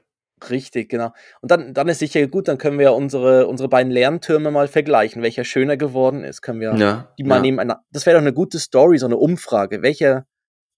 [0.49, 1.11] Richtig, genau.
[1.41, 4.67] Und dann, dann ist sicher gut, dann können wir ja unsere, unsere beiden Lerntürme mal
[4.67, 6.41] vergleichen, welcher schöner geworden ist.
[6.41, 7.41] Können wir ja, die mal ja.
[7.41, 7.83] nebeneinander.
[7.91, 9.81] Das wäre doch eine gute Story, so eine Umfrage.
[9.81, 10.25] Welcher,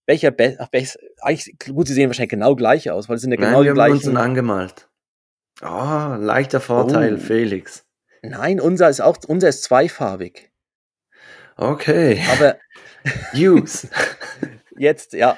[0.08, 0.70] welcher, ach,
[1.22, 3.74] eigentlich, gut, sie sehen wahrscheinlich genau gleich aus, weil sie sind ja genau Nein, die
[3.74, 4.00] gleichen.
[4.02, 4.90] Wir haben uns angemalt.
[5.62, 7.20] Oh, leichter Vorteil, oh.
[7.20, 7.86] Felix.
[8.24, 10.52] Nein, unser ist auch, unser ist zweifarbig.
[11.58, 12.22] Okay.
[12.32, 12.58] Aber
[13.34, 13.88] Use.
[14.78, 15.38] jetzt, ja.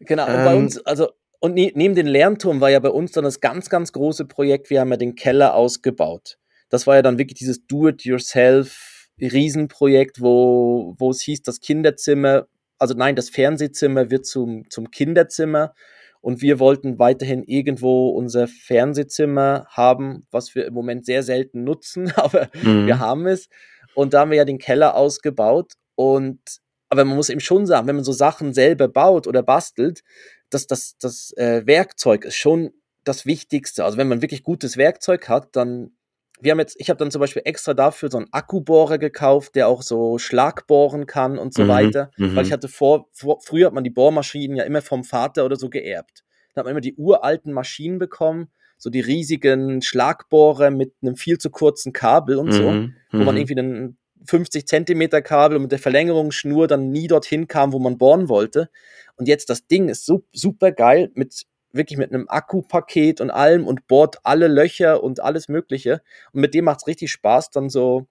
[0.00, 0.26] Genau.
[0.26, 1.10] Ähm, bei uns, also,
[1.46, 4.68] und ne, neben den Lernturm war ja bei uns dann das ganz, ganz große Projekt.
[4.68, 6.38] Wir haben ja den Keller ausgebaut.
[6.70, 12.94] Das war ja dann wirklich dieses Do-it-yourself Riesenprojekt, wo, wo es hieß, das Kinderzimmer, also
[12.94, 15.72] nein, das Fernsehzimmer wird zum, zum Kinderzimmer
[16.20, 22.12] und wir wollten weiterhin irgendwo unser Fernsehzimmer haben, was wir im Moment sehr selten nutzen,
[22.16, 22.88] aber mhm.
[22.88, 23.48] wir haben es.
[23.94, 25.74] Und da haben wir ja den Keller ausgebaut.
[25.94, 26.40] Und
[26.88, 30.02] aber man muss eben schon sagen, wenn man so Sachen selber baut oder bastelt,
[30.50, 32.72] dass das, das äh, Werkzeug ist schon
[33.04, 33.84] das Wichtigste.
[33.84, 35.96] Also wenn man wirklich gutes Werkzeug hat, dann
[36.40, 39.68] wir haben jetzt, ich habe dann zum Beispiel extra dafür so einen Akkubohrer gekauft, der
[39.68, 42.10] auch so Schlagbohren kann und so mhm, weiter.
[42.18, 42.38] Weil mhm.
[42.38, 45.70] ich hatte vor, vor, früher hat man die Bohrmaschinen ja immer vom Vater oder so
[45.70, 46.24] geerbt.
[46.54, 51.38] Da hat man immer die uralten Maschinen bekommen, so die riesigen Schlagbohrer mit einem viel
[51.38, 53.40] zu kurzen Kabel und so, mhm, wo man mhm.
[53.40, 57.98] irgendwie einen 50 Zentimeter Kabel und mit der Verlängerungsschnur dann nie dorthin kam, wo man
[57.98, 58.70] bohren wollte.
[59.16, 63.66] Und jetzt das Ding ist so, super geil mit wirklich mit einem Akkupaket und allem
[63.66, 66.02] und bohrt alle Löcher und alles Mögliche.
[66.32, 68.06] Und mit dem macht es richtig Spaß, dann so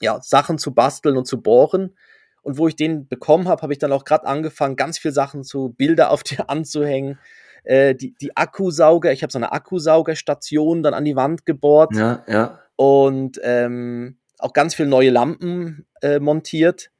[0.00, 1.96] ja, Sachen zu basteln und zu bohren.
[2.42, 5.44] Und wo ich den bekommen habe, habe ich dann auch gerade angefangen, ganz viele Sachen
[5.44, 7.18] zu Bilder auf dir anzuhängen.
[7.64, 11.94] Äh, die, die Akkusauger, ich habe so eine Akkusaugerstation dann an die Wand gebohrt.
[11.94, 12.60] Ja, ja.
[12.76, 16.90] Und ähm, auch ganz viele neue Lampen äh, montiert.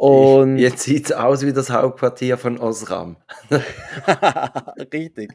[0.00, 3.18] Und Jetzt sieht es aus wie das Hauptquartier von Osram.
[4.94, 5.32] Richtig.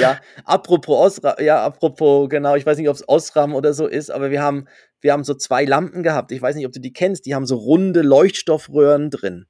[0.00, 4.10] Ja, apropos Osram, ja, apropos, genau, ich weiß nicht, ob es Osram oder so ist,
[4.10, 4.66] aber wir haben,
[5.00, 6.32] wir haben so zwei Lampen gehabt.
[6.32, 9.46] Ich weiß nicht, ob du die kennst, die haben so runde Leuchtstoffröhren drin.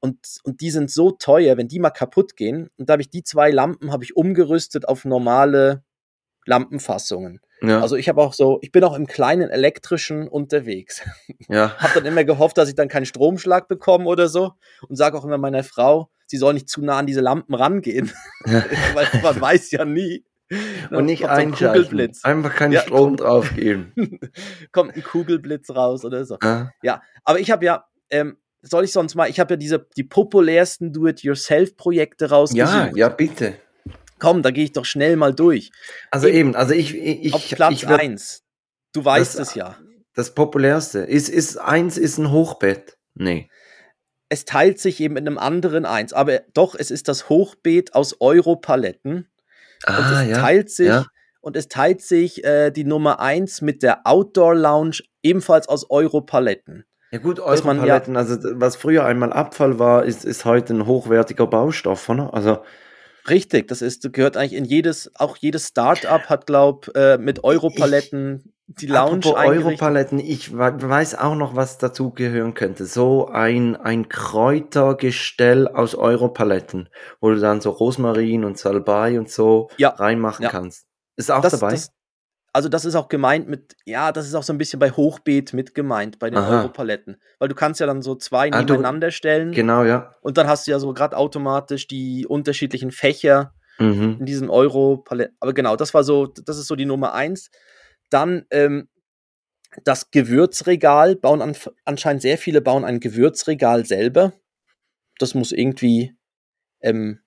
[0.00, 2.68] Und, und die sind so teuer, wenn die mal kaputt gehen.
[2.76, 5.82] Und da habe ich die zwei Lampen habe ich umgerüstet auf normale
[6.46, 7.40] Lampenfassungen.
[7.62, 7.80] Ja.
[7.80, 11.02] Also ich habe auch so, ich bin auch im kleinen elektrischen unterwegs.
[11.48, 11.76] Ja.
[11.78, 14.52] habe dann immer gehofft, dass ich dann keinen Stromschlag bekomme oder so
[14.88, 18.12] und sage auch immer meiner Frau, sie soll nicht zu nah an diese Lampen rangehen,
[18.46, 18.64] ja.
[18.94, 20.24] weil man weiß ja nie.
[20.90, 22.12] Und nicht einschalten.
[22.12, 23.92] So ein Einfach keinen ja, Strom drauf geben.
[24.72, 26.38] kommt ein Kugelblitz raus oder so.
[26.42, 29.86] Ja, ja aber ich habe ja, ähm, soll ich sonst mal, ich habe ja diese,
[29.96, 32.72] die populärsten Do-it-yourself-Projekte rausgesucht.
[32.72, 33.54] Ja, ja, bitte.
[34.18, 35.70] Komm, da gehe ich doch schnell mal durch.
[36.10, 38.42] Also eben, also ich, ich Auf Platz ich würd- 1.
[38.92, 39.76] Du weißt Das- es ja.
[40.14, 41.00] Das populärste.
[41.00, 42.96] Ist, ist eins ist ein Hochbett.
[43.14, 43.50] Nee.
[44.30, 48.16] Es teilt sich eben in einem anderen eins, aber doch, es ist das Hochbeet aus
[48.20, 49.28] Europaletten.
[49.86, 50.40] Und Ah, es ja.
[50.40, 51.04] teilt sich, ja.
[51.42, 56.84] und es teilt sich äh, die Nummer 1 mit der Outdoor Lounge, ebenfalls aus Europaletten.
[57.12, 60.86] Ja gut, man ja- Europaletten, also was früher einmal Abfall war, ist, ist heute ein
[60.86, 62.32] hochwertiger Baustoff, oder?
[62.34, 62.58] Also
[63.28, 68.52] Richtig, das ist, gehört eigentlich in jedes, auch jedes Start-up hat, glaub, äh, mit Europaletten
[68.68, 69.26] die Lounge.
[69.26, 72.84] Europaletten, ich we- weiß auch noch, was dazu gehören könnte.
[72.86, 76.88] So ein, ein Kräutergestell aus Europaletten,
[77.20, 80.50] wo du dann so Rosmarin und Salbei und so Ja, reinmachen ja.
[80.50, 80.86] kannst.
[81.16, 81.72] Ist auch Das, dabei?
[81.72, 81.90] das,
[82.56, 85.52] also das ist auch gemeint mit, ja, das ist auch so ein bisschen bei Hochbeet
[85.52, 86.56] mit gemeint, bei den Aha.
[86.62, 87.20] Europaletten.
[87.38, 90.14] Weil du kannst ja dann so zwei Ah, du- nebeneinander stellen genau, ja.
[90.22, 94.16] und dann hast du ja so gerade automatisch die unterschiedlichen Fächer Mhm.
[94.20, 95.36] in diesen Euro-Paletten.
[95.38, 97.50] Aber genau, das war so, das ist so die Nummer eins.
[98.08, 98.88] Dann ähm,
[99.84, 104.32] das Gewürzregal, bauen an, anscheinend sehr viele bauen ein Gewürzregal selber.
[105.18, 106.16] Das muss irgendwie,
[106.80, 107.20] ähm,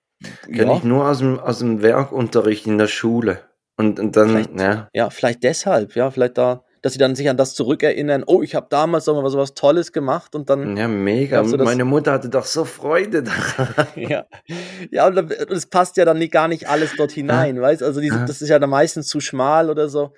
[0.46, 3.48] Kenne ja, ich nur aus dem, aus dem Werkunterricht in der Schule.
[3.80, 4.88] Und, und dann, Vielleicht- ja.
[4.92, 8.54] ja, vielleicht deshalb, ja, vielleicht da, dass sie dann sich an das zurückerinnern, oh, ich
[8.54, 11.42] habe damals noch mal sowas Tolles gemacht und dann, Ja, mega.
[11.42, 13.86] Du, Meine Mutter hatte doch so Freude daran.
[13.96, 14.24] ja,
[14.90, 18.24] ja, und es passt ja dann nicht, gar nicht alles dort hinein, weißt, also Ja.
[18.26, 20.12] das ist ja dann meistens zu schmal oder so.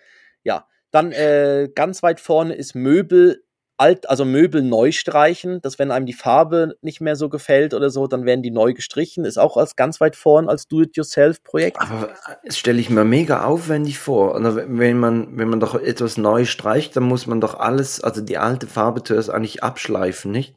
[0.45, 3.43] Ja, dann äh, ganz weit vorne ist Möbel
[3.83, 7.91] alt, also Möbel neu streichen, dass wenn einem die Farbe nicht mehr so gefällt oder
[7.91, 11.81] so, dann werden die neu gestrichen, ist auch als ganz weit vorne als Do-it-yourself-Projekt.
[11.81, 12.11] Aber
[12.45, 14.37] das stelle ich mir mega aufwendig vor.
[14.37, 18.21] Oder wenn man, wenn man doch etwas neu streicht, dann muss man doch alles, also
[18.21, 20.55] die alte Farbe zuerst eigentlich abschleifen, nicht?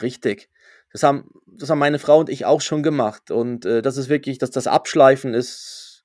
[0.00, 0.48] Richtig.
[0.92, 3.30] Das haben, das haben meine Frau und ich auch schon gemacht.
[3.30, 6.04] Und äh, das ist wirklich, dass das Abschleifen ist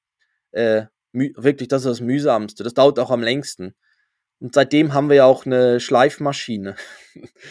[0.52, 0.84] äh,
[1.14, 2.64] wirklich das, ist das mühsamste.
[2.64, 3.74] Das dauert auch am längsten.
[4.42, 6.76] Und seitdem haben wir ja auch eine Schleifmaschine.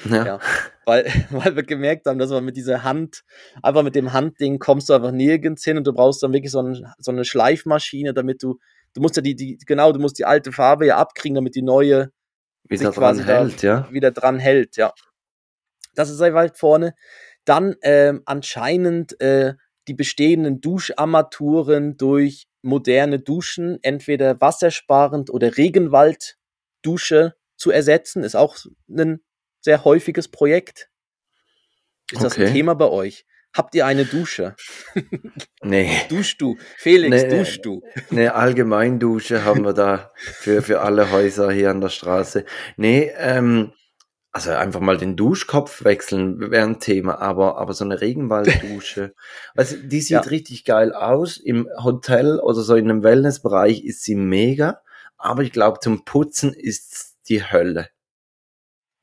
[0.04, 0.24] Ja.
[0.26, 0.40] Ja.
[0.86, 3.22] Weil, weil wir gemerkt haben, dass man mit dieser Hand,
[3.62, 6.62] einfach mit dem Handding kommst du einfach nirgends hin und du brauchst dann wirklich so,
[6.62, 8.58] ein, so eine Schleifmaschine, damit du,
[8.94, 11.62] du musst ja die, die, genau, du musst die alte Farbe ja abkriegen, damit die
[11.62, 12.10] neue
[12.68, 13.88] Wieder dran hält, ja.
[13.92, 14.92] wieder dran hält, ja.
[15.94, 16.94] Das ist sehr weit vorne.
[17.44, 19.54] Dann ähm, anscheinend äh,
[19.86, 25.56] die bestehenden Duscharmaturen durch moderne Duschen, entweder wassersparend oder
[26.84, 28.56] Regenwalddusche zu ersetzen, ist auch
[28.88, 29.20] ein
[29.60, 30.88] sehr häufiges Projekt.
[32.12, 32.52] Ist das ein Okay.
[32.52, 33.26] Thema bei euch?
[33.54, 34.54] Habt ihr eine Dusche?
[35.62, 36.56] Nee, Duschst du?
[36.78, 37.28] Felix, Nee.
[37.38, 37.82] duschst du?
[38.10, 42.46] eine Allgemeindusche haben wir da für, für alle Häuser hier an der Straße.
[42.78, 43.72] Nee, ähm,
[44.32, 49.12] also einfach mal den Duschkopf wechseln wäre ein Thema, aber, aber so eine Regenwalddusche,
[49.54, 50.20] also die sieht Ja.
[50.20, 51.36] richtig geil aus.
[51.36, 54.80] Im Hotel oder so in einem Wellnessbereich ist sie mega,
[55.20, 57.88] aber ich glaube zum Putzen ist die Hölle.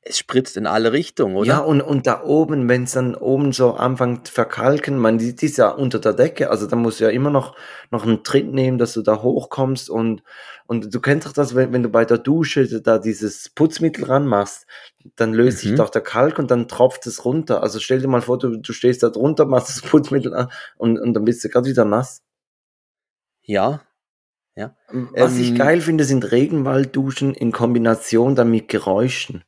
[0.00, 1.48] Es spritzt in alle Richtungen, oder?
[1.48, 5.34] Ja, und, und da oben, wenn es dann oben so anfängt zu verkalken, man, die
[5.38, 7.54] ist ja unter der Decke, also da musst du ja immer noch,
[7.90, 10.22] noch einen Tritt nehmen, dass du da hochkommst und,
[10.66, 14.66] und du kennst doch das, wenn, wenn du bei der Dusche da dieses Putzmittel ranmachst,
[15.16, 15.76] dann löst sich Mhm.
[15.76, 17.62] doch der Kalk und dann tropft es runter.
[17.62, 20.98] Also stell dir mal vor, du, du stehst da drunter, machst das Putzmittel an und,
[20.98, 22.22] und dann bist du gerade wieder nass.
[23.42, 23.80] Ja.
[25.14, 29.44] Was ich Ähm, geil finde, sind Regenwaldduschen in Kombination dann mit Geräuschen.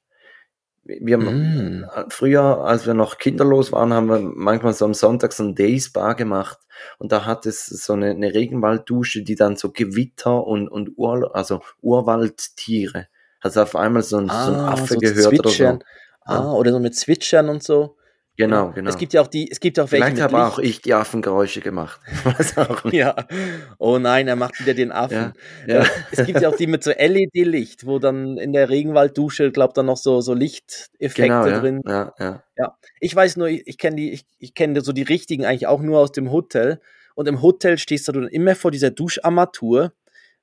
[0.85, 1.85] Wir haben Mm.
[2.09, 5.92] früher, als wir noch kinderlos waren, haben wir manchmal so am Sonntag so ein Days
[5.92, 6.59] Bar gemacht
[6.99, 11.35] und da hat es so eine, eine Regenwalddusche, die dann so Gewitter und, und Ur,
[11.35, 13.09] also Urwaldtiere.
[13.40, 15.79] Hast du auf einmal so ein, so ein Ah, Affe so gehört oder so.
[16.25, 17.96] Ah, oder so mit Zwitschern und so.
[18.40, 18.72] Genau, Ja.
[18.72, 18.90] genau.
[18.90, 20.46] Es gibt ja auch die, es gibt auch welche Vielleicht habe Licht.
[20.46, 22.00] auch ich die Affengeräusche gemacht.
[22.24, 22.94] Weiß auch nicht.
[22.94, 23.14] Ja.
[23.79, 25.33] Oh nein, er macht wieder den Affen.
[25.66, 25.83] Ja.
[25.83, 29.76] Äh, Es gibt ja auch die mit so LED-Licht, wo dann in der Regenwalddusche, glaubt
[29.76, 31.61] dann noch so, so Lichteffekte Genau, ja.
[31.61, 31.81] drin.
[31.87, 32.42] ja, ja.
[32.57, 32.76] Ja.
[33.00, 35.81] Ich weiß nur, ich, ich kenne die, ich, ich kenne so die richtigen eigentlich auch
[35.81, 36.81] nur aus dem Hotel.
[37.14, 39.92] Und im Hotel stehst du dann immer vor dieser Duscharmatur.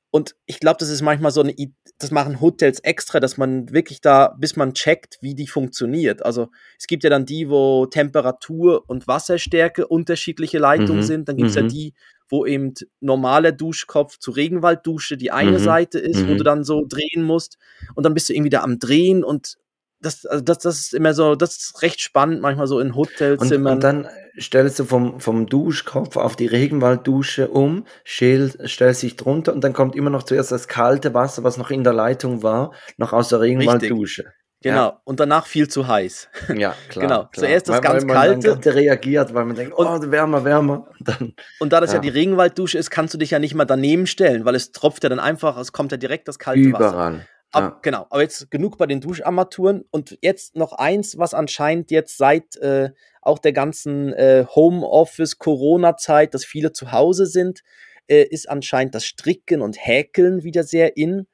[0.09, 1.53] Und ich glaube, das ist manchmal so eine,
[1.99, 6.25] das machen Hotels extra, dass man wirklich da, bis man checkt, wie die funktioniert.
[6.25, 6.47] Also
[6.79, 11.29] es gibt ja dann die, wo Temperatur und Wasserstärke unterschiedliche Leitungen Mhm, sind.
[11.29, 11.69] Dann gibt es ja mhm.
[11.69, 11.93] die,
[12.29, 16.37] wo eben normaler Duschkopf zu Regenwalddusche die eine Mhm, Seite ist, wo mhm.
[16.37, 17.57] du dann so drehen musst.
[17.95, 19.57] Und dann bist du irgendwie da am Drehen und
[19.99, 22.95] das, also das, das ist immer so, das ist recht spannend, manchmal so in Und,
[22.95, 23.73] Hotelzimmern.
[23.73, 24.07] und dann
[24.39, 29.73] stellst du vom, vom Duschkopf auf die Regenwalddusche um, schäl, stellst dich drunter und dann
[29.73, 33.29] kommt immer noch zuerst das kalte Wasser, was noch in der Leitung war, noch aus
[33.29, 34.25] der Regenwalddusche.
[34.61, 34.75] Genau.
[34.75, 35.01] Ja.
[35.03, 36.29] Und danach viel zu heiß.
[36.49, 36.75] Ja, klar.
[37.07, 37.25] Genau.
[37.25, 37.29] klar.
[37.33, 38.57] Zuerst das weil, ganz weil man kalte.
[38.59, 40.87] Dann reagiert, weil man denkt, oh, wärmer, wärmer.
[40.99, 41.97] Und dann, Und da das ja.
[41.97, 42.01] Ja.
[42.01, 45.09] die Regenwalddusche ist, kannst du dich ja nicht mal daneben stellen, weil es tropft ja
[45.09, 47.21] dann einfach, es kommt ja direkt das kalte Wasser.
[47.57, 47.83] Ab.
[47.83, 49.83] Genau, aber jetzt genug bei den Duscharmaturen.
[49.91, 52.91] Und jetzt noch eins, was anscheinend jetzt seit äh,
[53.21, 57.61] auch der ganzen äh, Homeoffice-Corona-Zeit, dass viele zu Hause sind,
[58.07, 61.27] äh, ist anscheinend das Stricken und Häkeln wieder sehr in.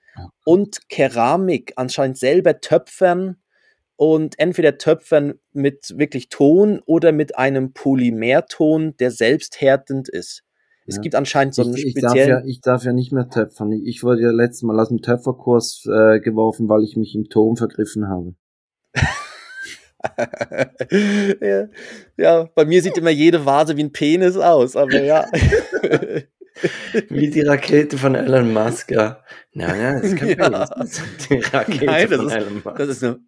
[0.45, 3.37] Und Keramik, anscheinend selber Töpfern
[3.95, 10.43] und entweder Töpfern mit wirklich Ton oder mit einem Polymerton, der selbsthärtend ist.
[10.85, 11.01] Es Ja.
[11.01, 12.43] gibt anscheinend so einen ich, ich, darf speziellen.
[12.43, 13.71] ja, ich darf ja nicht mehr töpfern.
[13.71, 17.55] Ich, wurde ja letztes Mal aus dem Töpferkurs äh, geworfen, weil ich mich im Ton
[17.55, 18.35] vergriffen habe.
[21.41, 21.67] ja,
[22.17, 25.25] ja, bei mir sieht immer jede Vase wie ein Penis aus, aber ja.
[27.09, 29.23] Wie die Rakete von Elon Musk, ja.
[29.53, 30.63] Nein, nein, das ist kein Ja.
[30.83, 32.77] Ist die Rakete Nein, das von ist- Elon Musk.
[32.77, 33.19] Das ist eine.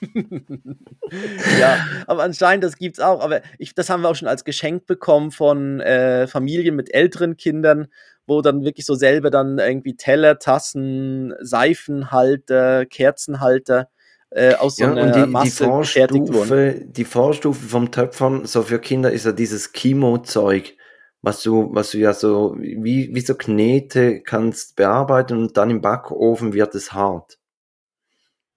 [1.60, 3.20] ja, aber anscheinend, das gibt's auch.
[3.20, 7.36] Aber ich, das haben wir auch schon als Geschenk bekommen von äh, Familien mit älteren
[7.36, 7.88] Kindern,
[8.26, 13.88] wo dann wirklich so selber dann irgendwie Teller, Tassen, Seifenhalter, Kerzenhalter
[14.30, 16.26] äh, aus so ja, einer und die, die, Masse wurden.
[16.26, 20.76] Vorstufe, die Vorstufe vom Töpfern, so für Kinder, ist ja dieses Chemo-Zeug,
[21.22, 25.80] was du, was du ja so, wie, wie so Knete kannst bearbeiten und dann im
[25.80, 27.39] Backofen wird es hart.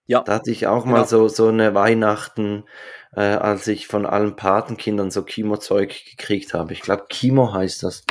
[0.05, 0.97] Ja, Da hatte ich auch Genau.
[0.97, 2.65] mal so, so eine Weihnachten,
[3.15, 6.73] äh, als ich von allen Patenkindern so Chemo-Zeug gekriegt habe.
[6.73, 8.03] Ich glaube, Chemo heißt das.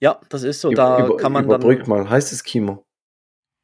[0.00, 0.70] ja, das ist so.
[0.70, 1.88] Da über- kann man überbrück dann.
[1.88, 2.86] mal, heißt es Chemo?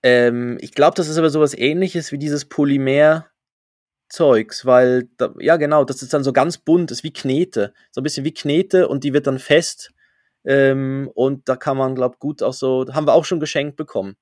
[0.03, 5.85] Ähm, ich glaube, das ist aber sowas ähnliches wie dieses Polymer-Zeugs, weil, da, ja genau,
[5.85, 7.73] das ist dann so ganz bunt, ist wie Knete.
[7.91, 9.93] So ein bisschen wie Knete und die wird dann fest.
[10.45, 14.17] Ähm, und da kann man, glaube gut auch so, haben wir auch schon geschenkt bekommen.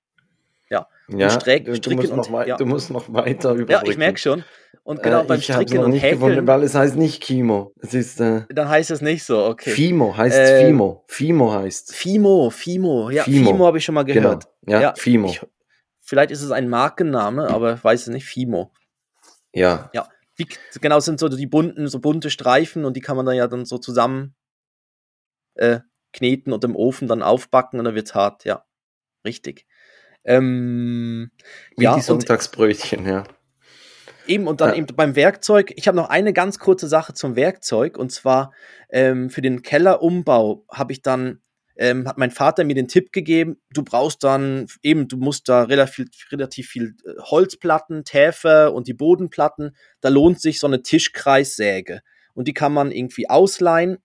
[1.09, 2.57] Ja, Streck- stricken musst und- wei- ja.
[2.57, 3.87] du musst noch weiter überbrücken.
[3.87, 4.45] Ja, ich merke schon.
[4.83, 7.73] Und genau, äh, beim ich Stricken noch und Häkeln, weil es heißt nicht Chemo.
[7.81, 9.71] Es ist äh, dann heißt es nicht so, okay.
[9.71, 11.05] Fimo, heißt Äh, Fimo.
[11.09, 13.51] Fimo heißt Fimo, Fimo, ja, Fimo.
[13.51, 14.21] Fimo, habe ich schon mal Genau.
[14.31, 14.45] gehört.
[14.67, 15.29] Ja, Ja, Fimo.
[15.29, 15.41] Ich,
[16.01, 18.73] vielleicht ist es ein Markenname, aber weiß es nicht, Fimo.
[19.53, 19.91] ja.
[20.39, 20.47] Wie,
[20.83, 23.47] genau, es sind so die bunten, so bunte Streifen und die kann man dann ja
[23.49, 24.35] dann so zusammen
[25.55, 25.81] äh,
[26.13, 28.65] kneten und im Ofen dann aufbacken und dann wird's hart, ja.
[29.25, 29.67] Richtig.
[30.27, 31.31] Ähm,
[31.77, 33.25] Wie ja, die Sonntagsbrötchen, ja.
[34.27, 34.75] eben, und dann Ja.
[34.75, 38.53] eben beim Werkzeug, ich habe noch eine ganz kurze Sache zum Werkzeug und zwar
[38.91, 41.43] ähm, für den Kellerumbau habe ich dann,
[41.77, 45.63] ähm, hat mein Vater mir den Tipp gegeben, du brauchst dann eben, du musst da
[45.63, 52.01] relativ, relativ viel äh, Holzplatten, Täfer und die Bodenplatten, da lohnt sich so eine Tischkreissäge
[52.35, 53.99] und die kann man irgendwie ausleihen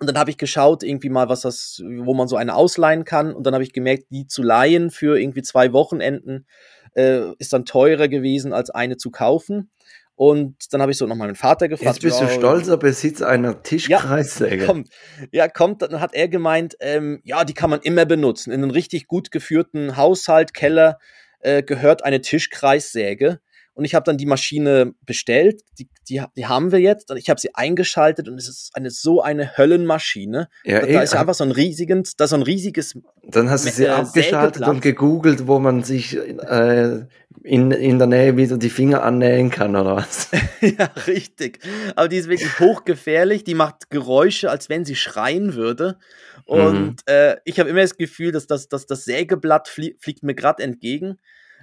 [0.00, 3.32] und dann habe ich geschaut, irgendwie mal, was das, wo man so eine ausleihen kann.
[3.32, 6.46] Und dann habe ich gemerkt, die zu leihen für irgendwie zwei Wochenenden
[6.94, 9.70] äh, ist dann teurer gewesen, als eine zu kaufen.
[10.16, 11.96] Und dann habe ich so nochmal meinen Vater gefragt.
[11.96, 14.64] Jetzt bist du ja, stolzer Besitz einer Tischkreissäge.
[14.64, 14.88] Kommt,
[15.32, 18.52] ja, kommt, dann hat er gemeint, ähm, ja, die kann man immer benutzen.
[18.52, 20.98] In einen richtig gut geführten Haushalt, Keller
[21.40, 23.40] äh, gehört eine Tischkreissäge.
[23.74, 27.10] Und ich habe dann die Maschine bestellt, die, die, die haben wir jetzt.
[27.10, 30.48] Und ich habe sie eingeschaltet und es ist eine so eine Höllenmaschine.
[30.64, 33.50] ja, Da, eh, da ist ja einfach so ein riesiges, da so ein riesiges, dann
[33.50, 34.68] hast du sie äh, abgeschaltet Sägeblatt.
[34.68, 37.00] und gegoogelt, wo man sich äh,
[37.42, 40.28] in, in der Nähe wieder die Finger annähen kann, oder was?
[40.60, 41.58] ja, richtig.
[41.96, 45.98] Aber die ist wirklich hochgefährlich, die macht Geräusche, als wenn sie schreien würde.
[46.46, 50.34] Und äh, ich habe immer das Gefühl, dass das, dass das Sägeblatt flie fliegt mir
[50.34, 51.18] gerade entgegen.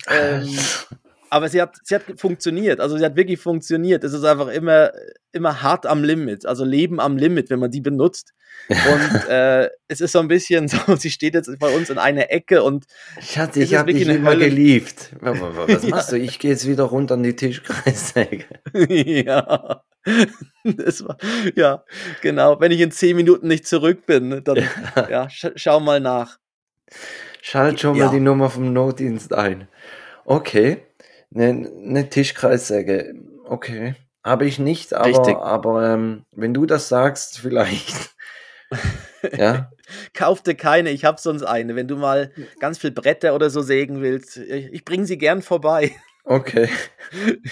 [0.07, 0.49] Ähm,
[1.31, 2.79] aber sie hat, sie hat funktioniert.
[2.81, 4.03] Also sie hat wirklich funktioniert.
[4.03, 4.91] Es ist einfach immer,
[5.31, 6.45] immer hart am Limit.
[6.45, 8.33] Also Leben am Limit, wenn man die benutzt.
[8.69, 12.31] Und äh, es ist so ein bisschen so, sie steht jetzt bei uns in einer
[12.31, 12.85] Ecke und
[13.21, 14.49] Schatz, ich habe dich immer Hölle.
[14.49, 15.15] geliebt.
[15.21, 15.77] Was Ja.
[15.89, 16.17] machst du?
[16.17, 18.43] Ich gehe jetzt wieder runter an die Tischkreissäge.
[19.25, 19.83] ja.
[20.65, 21.17] Das war,
[21.55, 21.83] ja,
[22.21, 22.59] genau.
[22.59, 24.57] Wenn ich in zehn Minuten nicht zurück bin, dann
[25.09, 26.39] ja, sch schau mal nach.
[27.41, 28.07] Schalt schon Ja.
[28.07, 29.69] mal die Nummer vom Notdienst ein.
[30.25, 30.83] Okay.
[31.33, 33.13] Eine ne Tischkreissäge.
[33.45, 33.95] Okay.
[34.23, 35.35] Habe ich nicht, Richtig.
[35.35, 38.11] aber, aber ähm, wenn du das sagst, vielleicht.
[39.35, 39.71] ja.
[40.13, 41.75] Kauf dir keine, ich hab sonst eine.
[41.75, 45.41] Wenn du mal ganz viel Bretter oder so sägen willst, ich, ich bring sie gern
[45.41, 45.91] vorbei.
[46.23, 46.69] Okay.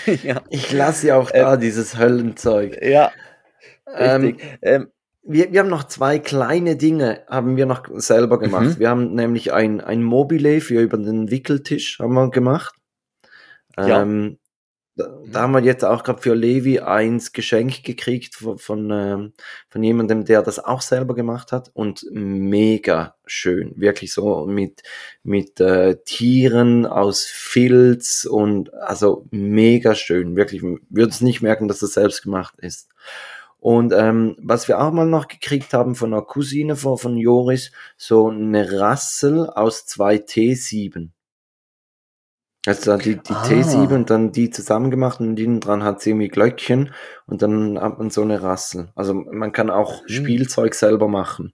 [0.24, 2.78] ja, Ich lasse ja auch Äh, da dieses Höllenzeug.
[2.84, 3.12] ja,
[3.96, 4.58] Ähm, richtig.
[4.62, 4.92] Ähm,
[5.24, 8.66] wir, wir haben noch zwei kleine Dinge, haben wir noch selber gemacht.
[8.66, 8.80] Mhm.
[8.80, 12.76] Wir haben nämlich ein, ein Mobile für über den Wickeltisch haben wir gemacht.
[13.88, 14.02] Ja.
[14.02, 14.40] Ähm,
[15.00, 19.34] da, haben wir jetzt auch gerade für Levi eins Geschenk gekriegt von, von, ähm,
[19.70, 23.74] von jemandem, der das auch selber gemacht hat und mega schön.
[23.78, 24.84] Wirklich so mit,
[25.24, 30.36] mit äh, Tieren aus Filz und also mega schön.
[30.36, 32.90] Wirklich, würde es nicht merken, dass das selbst gemacht ist.
[33.60, 37.72] Und ähm, was wir auch mal noch gekriegt haben von einer Cousine von, von Joris,
[37.98, 41.10] so eine Rassel aus zwei T7.
[42.70, 43.44] Also die, die Ah.
[43.44, 46.94] T7 und dann die zusammen gemacht und innen dran hat sie irgendwie Glöckchen
[47.26, 48.90] und dann hat man so eine Rassel.
[48.96, 50.08] Also man kann auch Hm.
[50.10, 51.52] Spielzeug selber machen.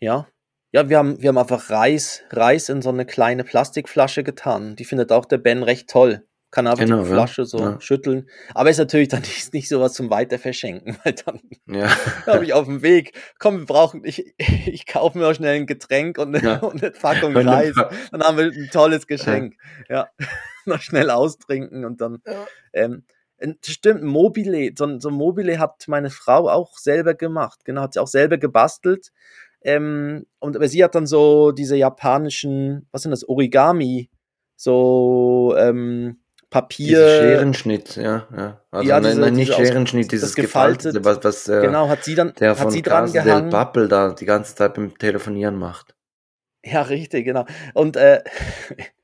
[0.00, 0.26] Ja.
[0.72, 4.76] Ja, wir haben, wir haben einfach Reis, Reis in so eine kleine Plastikflasche getan.
[4.76, 6.25] Die findet auch der Ben recht toll.
[6.50, 7.14] Kann einfach Genau, die ja.
[7.14, 7.80] Flasche so Ja.
[7.80, 8.28] schütteln.
[8.54, 11.88] Aber ist natürlich dann nicht, nicht sowas zum Weiterverschenken, weil dann Ja,
[12.26, 15.66] habe ich auf dem Weg, komm, wir brauchen, ich, ich kaufe mir auch schnell ein
[15.66, 16.56] Getränk und eine, Ja.
[16.60, 17.74] und eine Packung Reis.
[18.10, 19.54] Dann haben wir ein tolles Geschenk.
[19.88, 20.08] Ja.
[20.64, 22.18] Noch schnell austrinken und dann.
[22.26, 22.46] Ja.
[22.72, 23.04] Ähm,
[23.38, 27.64] ein- stimmt, ein Mobile, so, ein- so ein Mobile hat meine Frau auch selber gemacht.
[27.64, 29.12] Genau, hat sie auch selber gebastelt.
[29.62, 34.10] Ähm, und aber sie hat dann so diese japanischen, was sind das, Origami,
[34.56, 36.20] so ähm,
[36.60, 36.86] Papier.
[36.86, 38.60] Dieses Scherenschnitt, ja, ja.
[38.70, 41.88] Also Ja, nein, diese- nein, nicht diese Scherenschnitt, dieses gefaltet- gefaltete, was, was äh, Genau,
[41.88, 43.50] hat sie dann, der hat von sie dran del gehangen.
[43.50, 45.94] Pappel da die ganze Zeit beim Telefonieren macht.
[46.64, 47.44] Ja, richtig, genau.
[47.74, 48.22] Und, äh,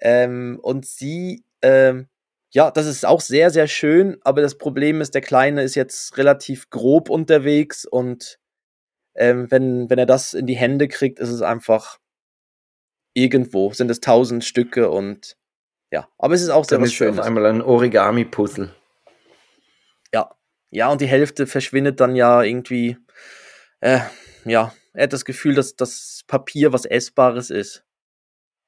[0.00, 2.08] ähm, und sie, ähm,
[2.50, 6.16] ja, das ist auch sehr, sehr schön, aber das Problem ist, der Kleine ist jetzt
[6.16, 8.38] relativ grob unterwegs und
[9.14, 11.98] ähm, wenn, wenn er das in die Hände kriegt, ist es einfach
[13.14, 15.36] irgendwo, sind es tausend Stücke und
[15.90, 17.20] ja, aber es ist auch sehr Dann was ist auf Schönes.
[17.20, 18.74] einmal ein Origami-Puzzle.
[20.14, 20.30] Ja.
[20.70, 22.98] Ja, und die Hälfte verschwindet dann ja irgendwie.
[23.80, 24.00] Äh,
[24.44, 27.84] ja, er hat das Gefühl, dass das Papier was Essbares ist.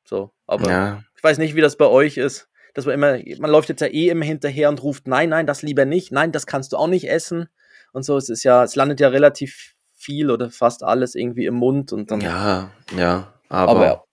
[0.04, 2.48] So, aber Ja, ich weiß nicht, wie das bei euch ist.
[2.74, 5.62] Dass man immer, man läuft jetzt ja eh immer hinterher und ruft, nein, nein, das
[5.62, 7.48] lieber nicht, nein, das kannst du auch nicht essen.
[7.92, 11.54] Und so, es ist ja, es landet ja relativ viel oder fast alles irgendwie im
[11.54, 12.20] Mund und dann.
[12.20, 14.04] ja, ja, aber, aber ja,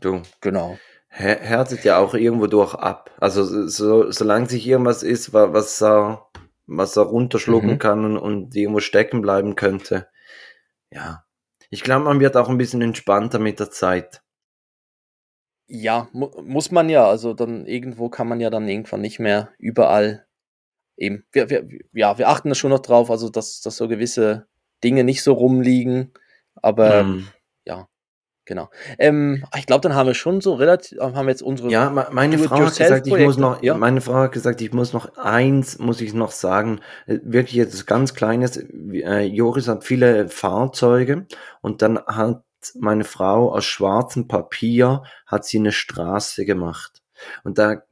[0.00, 0.78] du, genau.
[1.18, 3.10] Hä- härtet ja auch irgendwo durch ab.
[3.20, 6.26] Also so, so, solange sich irgendwas ist, wa- was er,
[6.66, 7.78] was er runterschlucken Mhm.
[7.78, 10.08] kann und, und irgendwo stecken bleiben könnte.
[10.90, 11.24] Ja.
[11.70, 14.22] Ich glaube, man wird auch ein bisschen entspannter mit der Zeit.
[15.66, 17.06] Ja, mu muss man ja.
[17.06, 20.26] Also dann irgendwo kann man ja dann irgendwann nicht mehr überall
[20.96, 21.24] eben.
[21.32, 24.46] Wir, wir, ja, wir achten da schon noch drauf, also dass, dass so gewisse
[24.82, 26.12] Dinge nicht so rumliegen.
[26.54, 27.28] Aber Hm.
[28.48, 28.68] Genau.
[28.98, 31.70] Ähm, ich glaube, dann haben wir schon so relativ, haben wir jetzt unsere.
[31.70, 33.74] Ja, me- meine Frau hat gesagt, ich muss noch, ja.
[33.76, 37.86] meine Frau hat gesagt, ich muss noch eins, muss ich noch sagen, äh, wirklich jetzt
[37.86, 41.26] ganz kleines, äh, Joris hat viele Fahrzeuge
[41.60, 42.42] und dann hat
[42.74, 47.02] meine Frau aus schwarzem Papier, hat sie eine Straße gemacht.
[47.44, 47.82] Und da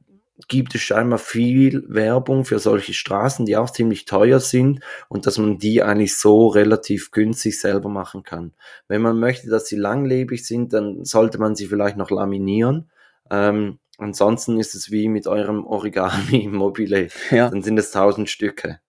[0.47, 5.37] gibt es scheinbar viel Werbung für solche Straßen, die auch ziemlich teuer sind und dass
[5.37, 8.53] man die eigentlich so relativ günstig selber machen kann.
[8.87, 12.91] Wenn man möchte, dass sie langlebig sind, dann sollte man sie vielleicht noch laminieren.
[13.31, 17.09] Ähm, ansonsten ist es wie mit eurem Origami Mobile.
[17.31, 17.49] ja.
[17.49, 18.79] Dann sind es tausend Stücke.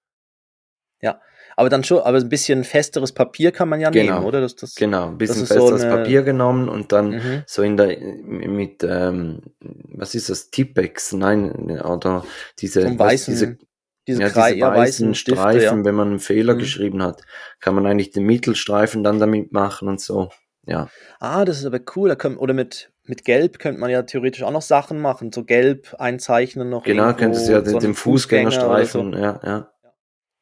[1.58, 4.14] Aber dann schon, aber ein bisschen festeres Papier kann man ja Genau.
[4.14, 4.40] nehmen, oder?
[4.40, 7.42] Das, das, Genau, ein bisschen ist so festeres eine- Papier genommen und dann Mhm.
[7.46, 11.12] so in der mit ähm, was ist das Tippex?
[11.14, 11.50] Nein,
[11.80, 12.24] oder
[12.60, 13.58] diese, Vom was, weißen, diese
[14.06, 15.84] diese, ja, Krei- diese ja, weißen weißen Stifte, Streifen, ja.
[15.84, 16.58] wenn man einen Fehler Mhm.
[16.60, 17.22] geschrieben hat,
[17.60, 20.30] kann man eigentlich den Mittelstreifen dann damit machen und so.
[20.64, 20.88] Ja,
[21.18, 22.08] Ah, das ist aber cool.
[22.08, 25.32] Da können, oder mit, mit Gelb könnte man ja theoretisch auch noch Sachen machen.
[25.32, 26.84] So Gelb einzeichnen noch.
[26.84, 29.66] genau, irgendwo, könntest du ja so den, den Fußgängerstreifen, ja, ja, So.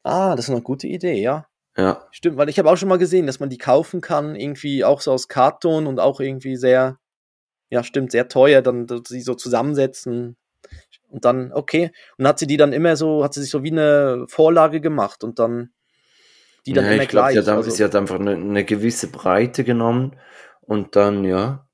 [0.07, 1.47] Ah, das ist eine gute Idee, ja.
[1.77, 2.07] ja.
[2.13, 5.01] Stimmt, weil ich habe auch schon mal gesehen, dass man die kaufen kann, irgendwie auch
[5.01, 6.99] so aus Karton und auch irgendwie sehr,
[7.71, 10.37] ja, stimmt, sehr teuer, dann sie so zusammensetzen
[11.09, 11.91] und dann, okay.
[12.19, 15.25] Und hat sie die dann immer so, hat sie sich so wie eine Vorlage gemacht
[15.25, 15.71] und dann
[16.67, 17.33] die dann ja, immer ich glaube, gleich.
[17.35, 20.17] sie, hat einfach- also, sie hat einfach eine, eine gewisse Breite genommen
[20.61, 21.67] und dann, ja,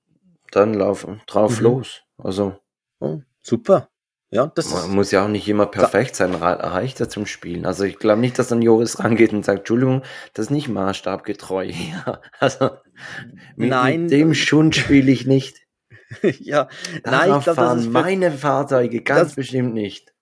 [0.51, 1.65] dann laufen drauf Mhm.
[1.65, 2.03] los.
[2.19, 2.57] Also
[3.01, 3.89] oh, super.
[4.33, 7.67] Ja, das man muss ja auch nicht immer perfekt sein, reicht ja zum Spielen.
[7.67, 10.03] Also ich glaube nicht, dass dann Joris rangeht und sagt, Entschuldigung,
[10.33, 11.71] das ist nicht maßstabgetreu.
[12.07, 12.71] Ja, also
[13.57, 14.03] mit, Nein.
[14.05, 15.59] mit dem Schund spiele ich nicht.
[16.23, 16.69] ja,
[17.05, 20.15] nein, ich Darauf glaube, das ist meine Fahrzeuge ganz das- bestimmt nicht.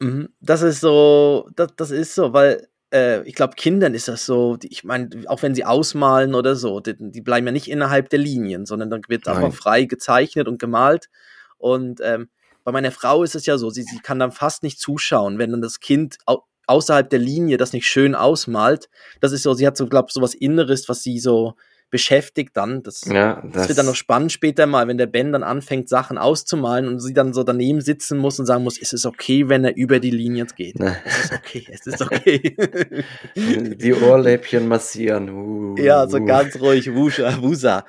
[0.00, 0.30] Mhm.
[0.40, 4.56] Das ist so, das, das ist so, weil äh, ich glaube, Kindern ist das so,
[4.56, 8.08] die, ich meine, auch wenn sie ausmalen oder so, die, die bleiben ja nicht innerhalb
[8.08, 11.10] der Linien, sondern dann wird einfach frei gezeichnet und gemalt.
[11.58, 12.30] Und ähm,
[12.64, 15.50] bei meiner Frau ist es ja so, sie, sie kann dann fast nicht zuschauen, wenn
[15.50, 18.88] dann das Kind au außerhalb der Linie das nicht schön ausmalt.
[19.20, 21.54] Das ist so, sie hat so, glaube ich, so was Inneres, was sie so
[21.90, 22.84] beschäftigt dann.
[22.84, 25.88] Das, Ja, das das, wird dann noch spannend später mal, wenn der Ben dann anfängt,
[25.88, 29.48] Sachen auszumalen und sie dann so daneben sitzen muss und sagen muss, es ist okay,
[29.48, 30.78] wenn er über die Linie geht.
[30.78, 30.96] Ne.
[31.04, 32.56] Es ist okay, es ist okay.
[33.36, 35.28] die Ohrläppchen massieren.
[35.28, 36.24] Uh, ja, so uh.
[36.24, 37.84] ganz ruhig, Wusha, Wusa.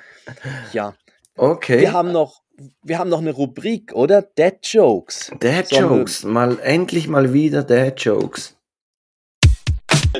[0.72, 0.94] Ja,
[1.36, 1.80] Okay.
[1.80, 2.42] wir haben noch,
[2.82, 4.22] wir haben noch eine Rubrik, oder?
[4.22, 5.30] Dead Jokes.
[5.40, 6.24] Wir- Jokes.
[6.24, 8.56] Mal endlich mal wieder Dad Jokes.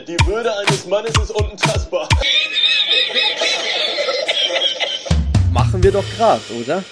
[0.09, 2.09] Die Würde eines Mannes ist unantastbar.
[5.53, 6.85] Machen wir doch gerade, oder?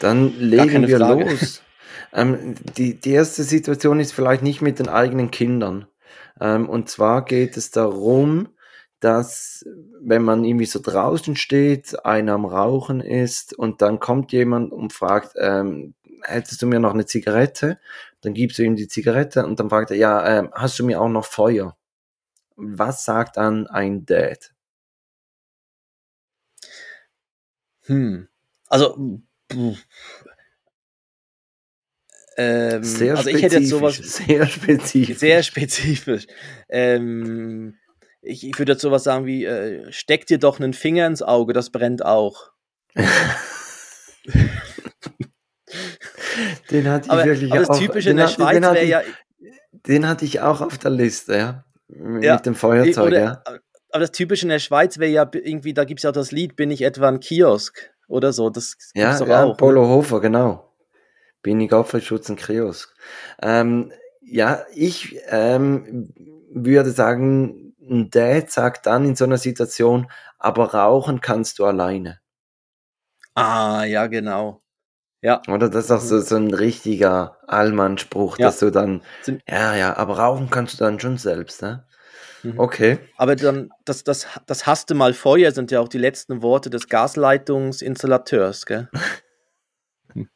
[0.00, 1.30] Dann legen wir Frage.
[1.30, 1.62] los.
[2.12, 5.86] Ähm, die, die erste Situation ist vielleicht nicht mit den eigenen Kindern.
[6.40, 8.48] Ähm, und zwar geht es darum,
[9.00, 9.64] dass
[10.00, 14.92] wenn man irgendwie so draußen steht, einer am Rauchen ist und dann kommt jemand und
[14.92, 17.78] fragt, ähm, hättest du mir noch eine Zigarette?
[18.20, 21.00] Dann gibst du ihm die Zigarette und dann fragt er, ja, ähm, hast du mir
[21.00, 21.76] auch noch Feuer?
[22.56, 24.52] Was sagt dann ein Dad?
[27.86, 28.28] Hm.
[28.68, 29.20] Also,
[32.36, 35.18] ähm, Sehr also ich hätte jetzt sowas spezifisch, sehr spezifisch.
[35.18, 36.26] sehr spezifisch.
[36.68, 37.74] Ähm,
[38.22, 41.52] ich, ich würde jetzt sowas sagen wie, äh, steck dir doch einen Finger ins Auge,
[41.52, 42.50] das brennt auch.
[46.70, 48.88] Den hatte ich Aber, wirklich aber das auch, Typische in der Schweiz den hatte ich-
[48.90, 49.02] ja,
[49.86, 51.64] Den hatte ich auch auf der Liste, ja.
[51.88, 53.42] M- Ja, Mit dem Feuerzeug, oder, ja.
[53.44, 56.32] aber das Typische in der Schweiz wäre ja irgendwie, da gibt es ja auch das
[56.32, 59.48] Lied, bin ich etwa ein Kiosk oder so, das gibt's Ja, doch ja auch.
[59.48, 59.54] ne?
[59.56, 60.72] Polo Hofer, genau.
[61.42, 62.94] Bin ich Opferschutz und Kiosk.
[63.42, 66.12] Ähm, ja, ich ähm,
[66.52, 72.20] würde sagen, ein Dad sagt dann in so einer Situation, aber rauchen kannst du alleine.
[73.34, 74.62] Ah, ja, genau.
[75.22, 78.46] Ja, Oder das ist auch so, so ein richtiger Allmann-Spruch, Ja.
[78.46, 79.02] dass du dann,
[79.46, 81.86] ja, ja, aber rauchen kannst du dann schon selbst, ne?
[82.42, 82.58] Mhm.
[82.58, 82.98] Okay.
[83.18, 86.88] aber dann, das, das, das hasste mal Feuer sind ja auch die letzten Worte des
[86.88, 88.88] Gasleitungsinstallateurs, gell?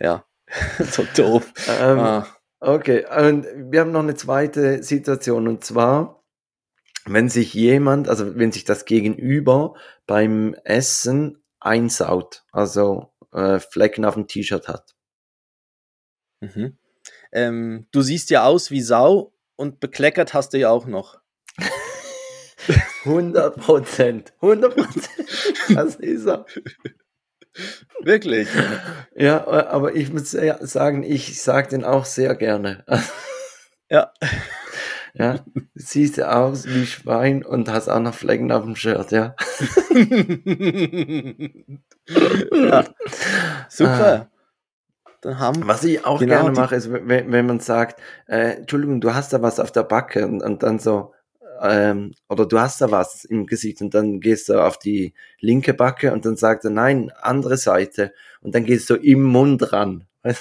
[0.00, 0.24] ja,
[0.90, 1.50] so doof.
[1.80, 2.26] Ähm, Ah.
[2.62, 6.22] Okay, und wir haben noch eine zweite Situation und zwar,
[7.06, 9.74] wenn sich jemand, also wenn sich das Gegenüber
[10.06, 14.94] beim Essen einsaut, also äh, Flecken auf dem T-Shirt hat.
[16.40, 16.76] Mhm.
[17.32, 21.18] Ähm, du siehst ja aus wie Sau und bekleckert hast du ja auch noch.
[23.06, 25.28] 100 Prozent, 100 Prozent,
[25.74, 26.44] das ist er.
[28.02, 28.48] Wirklich?
[29.14, 32.84] Ja, äh, aber ich muss sagen, ich sage den auch sehr gerne.
[33.90, 34.12] Ja.
[35.12, 35.40] Ja,
[35.74, 39.34] siehst aus wie Schwein und hast auch noch Flecken auf dem Shirt, ja.
[42.52, 42.84] ja.
[43.68, 44.30] Super.
[45.20, 49.00] Dann haben Was ich auch Genau, gerne mache, ist, wenn, wenn man sagt, äh, Entschuldigung,
[49.00, 51.12] du hast da was auf der Backe und, und dann so,
[51.60, 55.74] ähm, oder du hast da was im Gesicht und dann gehst du auf die linke
[55.74, 60.06] Backe und dann sagt er, nein, andere Seite und dann gehst du im Mund ran.
[60.24, 60.34] Ja.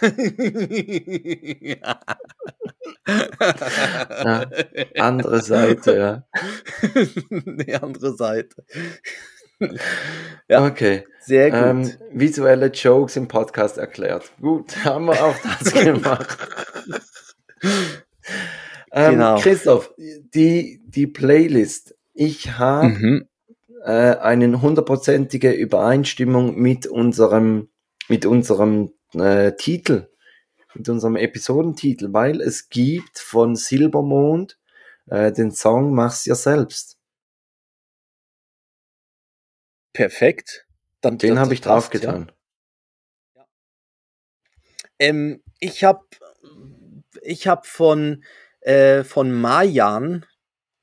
[4.24, 4.46] Ja,
[4.96, 6.24] andere Seite, ja.
[7.30, 8.64] Die andere Seite.
[10.48, 10.66] Ja.
[10.66, 11.06] Okay.
[11.20, 11.60] Sehr gut.
[11.60, 14.32] Ähm, visuelle Jokes im Podcast erklärt.
[14.40, 16.38] Gut, haben wir auch das gemacht.
[18.92, 19.38] Ähm, Genau.
[19.40, 21.94] Christoph, die, die Playlist.
[22.14, 23.28] Ich habe Mhm.
[23.84, 27.68] äh, eine hundertprozentige Übereinstimmung mit unserem,
[28.08, 30.08] mit unserem äh, Titel,
[30.74, 34.58] mit unserem Episodentitel, weil es gibt von Silbermond
[35.06, 36.98] äh, den Song Mach's dir selbst.
[39.92, 40.66] Perfekt.
[41.00, 42.32] Dann, Den habe ich draufgetan.
[43.34, 43.46] Ja.
[44.98, 46.04] Ähm, ich habe
[47.22, 48.24] ich hab von,
[48.62, 50.24] äh, von Mayan,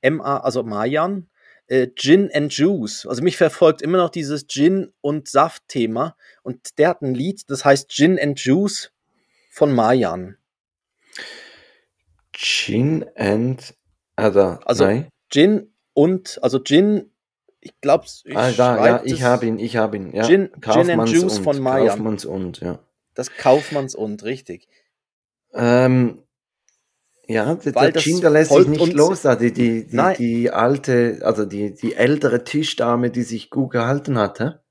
[0.02, 1.30] M-A, also Mayan,
[1.68, 3.06] äh, Gin and Juice.
[3.06, 6.16] Also mich verfolgt immer noch dieses Gin und Saft-Thema.
[6.44, 8.92] Und der hat ein Lied, das heißt Gin and Juice
[9.52, 10.38] von Mayan.
[12.34, 13.74] Gin and,
[14.16, 15.10] also, Also, nein.
[15.30, 17.12] Gin und, also Gin,
[17.60, 20.14] ich glaube, ich Ah, da, ja, ich habe ihn, ich habe ihn.
[20.16, 20.24] Ja.
[20.26, 21.88] Gin- Gin and Juice und, von Mayan.
[21.88, 22.80] Kaufmanns und, ja.
[23.16, 24.68] Das Kaufmanns und, richtig.
[25.54, 26.24] Ähm,
[27.30, 29.22] ja, der, Weil der das Gin, der lässt sich nicht los.
[29.22, 29.36] Da.
[29.36, 30.16] Die, die, die, Nein.
[30.18, 34.64] die alte, also die, die ältere Tischdame, die sich gut gehalten hatte.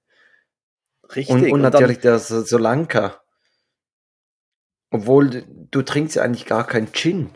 [1.14, 1.28] Richtig.
[1.34, 3.22] Und, und dann- natürlich der Sol- Solanka.
[4.90, 7.30] Obwohl, du trinkst ja eigentlich gar kein Gin.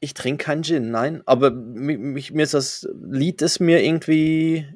[0.00, 1.22] Ich trinke keinen Gin, nein.
[1.26, 4.66] Aber mi- mich, mir ist das Lied ist mir irgendwie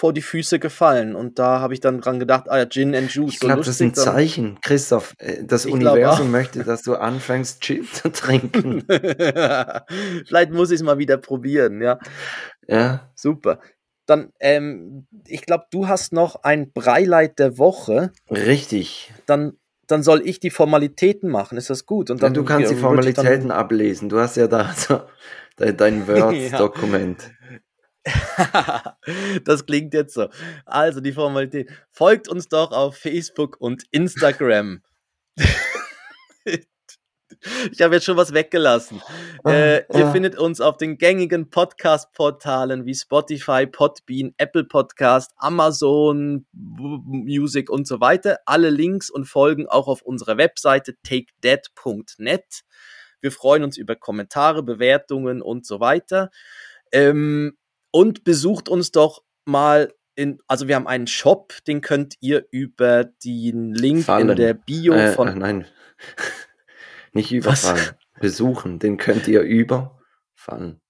[0.00, 1.16] vor die Füße gefallen.
[1.16, 3.34] Und da habe ich dann dran gedacht, ah ja, Gin and Juice.
[3.34, 5.14] Ich glaube, das ist ein Zeichen, Christoph.
[5.18, 8.84] äh, Das Ich Universum möchte, dass du anfängst, Gin zu trinken.
[10.26, 11.98] Vielleicht muss ich es mal wieder probieren, ja.
[12.68, 13.10] ja.
[13.16, 13.58] Super.
[14.06, 18.12] dann, ähm, ich glaube, du hast noch ein Breileit der Woche.
[18.30, 19.12] Richtig.
[19.26, 19.54] Dann,
[19.88, 21.58] dann soll ich die Formalitäten machen.
[21.58, 22.10] Ist das gut?
[22.10, 24.08] Und Ja, dann, du kannst die ja, Formalitäten ablesen.
[24.08, 25.00] Du hast ja da so
[25.58, 27.30] de- dein Word-Dokument.
[29.44, 30.28] das klingt jetzt so.
[30.64, 31.70] Also die Formalität.
[31.90, 34.82] Folgt uns doch auf Facebook und Instagram.
[37.70, 39.00] Ich habe jetzt schon was weggelassen.
[39.46, 40.10] Äh, ihr ja.
[40.10, 48.00] findet uns auf den gängigen Podcast-Portalen wie Spotify, Podbean, Apple Podcast, Amazon Music und so
[48.00, 48.38] weiter.
[48.44, 52.62] Alle Links und Folgen auch auf unserer Webseite takedead.net.
[53.20, 56.30] Wir freuen uns über Kommentare, Bewertungen und so weiter.
[56.92, 57.56] Ähm,
[57.98, 63.02] und besucht uns doch mal in, also wir haben einen Shop, den könnt ihr über
[63.02, 64.30] den Link Fallen.
[64.30, 65.66] in der Bio Äh, von äh, nein,
[67.12, 67.96] nicht überfallen.
[68.20, 70.80] Besuchen, den könnt ihr überfallen.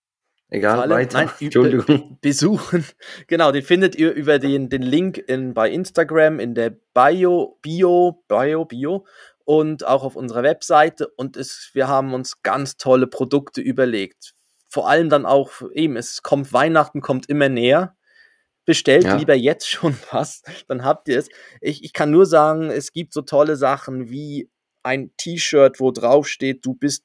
[0.50, 0.90] Egal, Fallen?
[0.90, 1.18] weiter.
[1.24, 2.18] Nein, Entschuldigung.
[2.20, 2.84] besuchen.
[3.26, 8.22] Genau, den findet ihr über den, den Link in, bei Instagram in der Bio, Bio,
[8.28, 9.06] Bio, Bio
[9.46, 11.08] und auch auf unserer Webseite.
[11.08, 14.34] Und es, wir haben uns ganz tolle Produkte überlegt.
[14.68, 17.96] Vor allem dann auch, eben, es kommt Weihnachten, kommt immer näher.
[18.66, 19.16] Bestellt Ja.
[19.16, 21.28] lieber jetzt schon was, dann habt ihr es.
[21.60, 24.50] Ich, ich kann nur sagen, es gibt so tolle Sachen wie
[24.82, 27.04] ein T-Shirt, wo drauf steht, du bist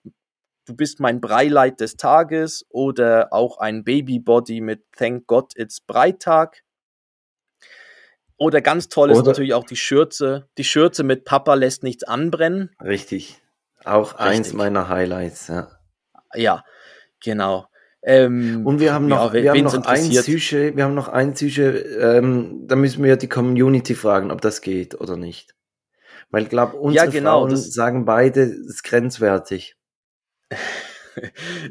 [0.66, 6.64] du bist mein Breileit des Tages oder auch ein Babybody mit Thank God It's Breitag.
[8.38, 10.48] Oder ganz toll ist Oder- natürlich auch die Schürze.
[10.58, 12.76] Die Schürze mit Papa lässt nichts anbrennen.
[12.82, 13.42] Richtig.
[13.86, 14.54] Auch eins Richtig.
[14.56, 15.70] meiner Highlights, ja.
[16.34, 16.64] Ja,
[17.24, 17.66] genau.
[18.06, 20.04] Ähm, Und wir haben noch, ja, wir haben noch ein.
[20.12, 24.60] Sujet, wir haben noch ein Sujet, ähm, da müssen wir die Community fragen, ob das
[24.62, 25.56] geht oder nicht.
[26.30, 29.76] Weil ich glaube, unsere genau, Frauen das- sagen beide, es ist grenzwertig.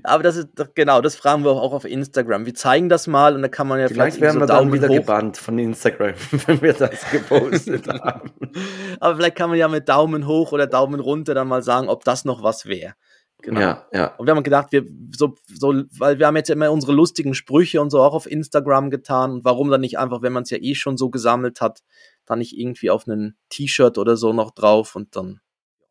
[0.04, 2.46] Aber das ist doch- genau, das fragen wir auch auf Instagram.
[2.46, 4.58] Wir zeigen das mal und da kann man ja Vielleicht vielleicht, werden wir so dann
[4.68, 4.94] Daumen wieder hoch.
[4.94, 6.14] gebannt von Instagram,
[6.46, 8.30] wenn wir das gepostet haben.
[9.00, 12.04] Aber vielleicht kann man ja mit Daumen hoch oder Daumen runter dann mal sagen, ob
[12.04, 12.94] das noch was wäre.
[13.42, 13.60] Genau.
[13.60, 14.14] Ja, ja.
[14.16, 14.84] Und wir haben gedacht, wir
[15.14, 18.90] so, so, weil wir haben jetzt immer unsere lustigen Sprüche und so auch auf Instagram
[18.90, 19.32] getan.
[19.32, 21.82] Und warum dann nicht einfach, wenn man es ja eh schon so gesammelt hat,
[22.24, 25.40] dann nicht irgendwie auf einen T-Shirt oder so noch drauf und dann.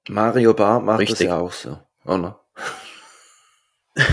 [0.10, 1.28] Mario Barth macht das Richtig.
[1.28, 2.40] ja auch so, oder?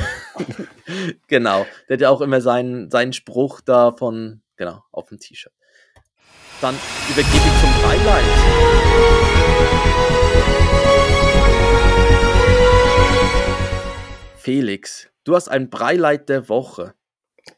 [1.26, 1.66] Genau.
[1.88, 5.52] Der hat ja auch immer seinen, seinen Spruch da von, genau, auf dem T-Shirt.
[6.60, 6.74] Dann
[7.10, 8.24] übergebe ich zum Highlight.
[14.48, 16.94] Felix, du hast ein Breileit der Woche.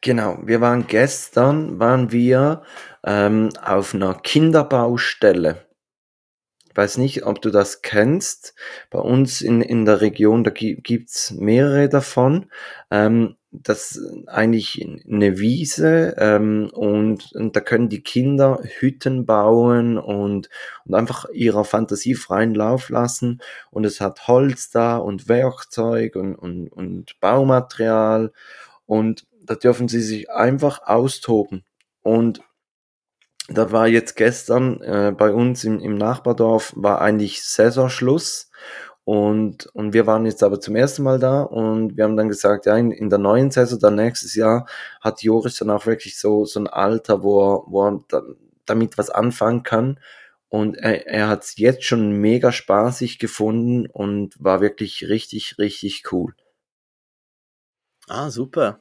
[0.00, 2.64] Genau, wir waren gestern, waren wir
[3.04, 5.68] ähm, auf einer Kinderbaustelle.
[6.68, 8.56] Ich weiß nicht, ob du das kennst.
[8.90, 12.50] Bei uns in, in der Region, da gi- gibt's mehrere davon.
[12.90, 20.48] Ähm, das eigentlich eine Wiese ähm, und, und da können die Kinder Hütten bauen und,
[20.84, 23.40] und einfach ihrer Fantasie freien Lauf lassen.
[23.70, 28.32] Und es hat Holz da und Werkzeug und, und, und Baumaterial.
[28.86, 31.64] Und da dürfen sie sich einfach austoben.
[32.02, 32.40] Und
[33.48, 38.50] da war jetzt gestern äh, bei uns im, im Nachbardorf war eigentlich Saisonschluss
[39.10, 42.66] und, und wir waren jetzt aber zum ersten Mal da und wir haben dann gesagt,
[42.66, 44.68] ja, in, in der neuen Saison, dann nächstes Jahr,
[45.00, 48.22] hat Joris dann auch wirklich so, so ein Alter, wo er, wo er da,
[48.66, 49.98] damit was anfangen kann.
[50.48, 56.04] Und er, er hat es jetzt schon mega spaßig gefunden und war wirklich richtig, richtig
[56.12, 56.32] cool.
[58.06, 58.78] Ah, super.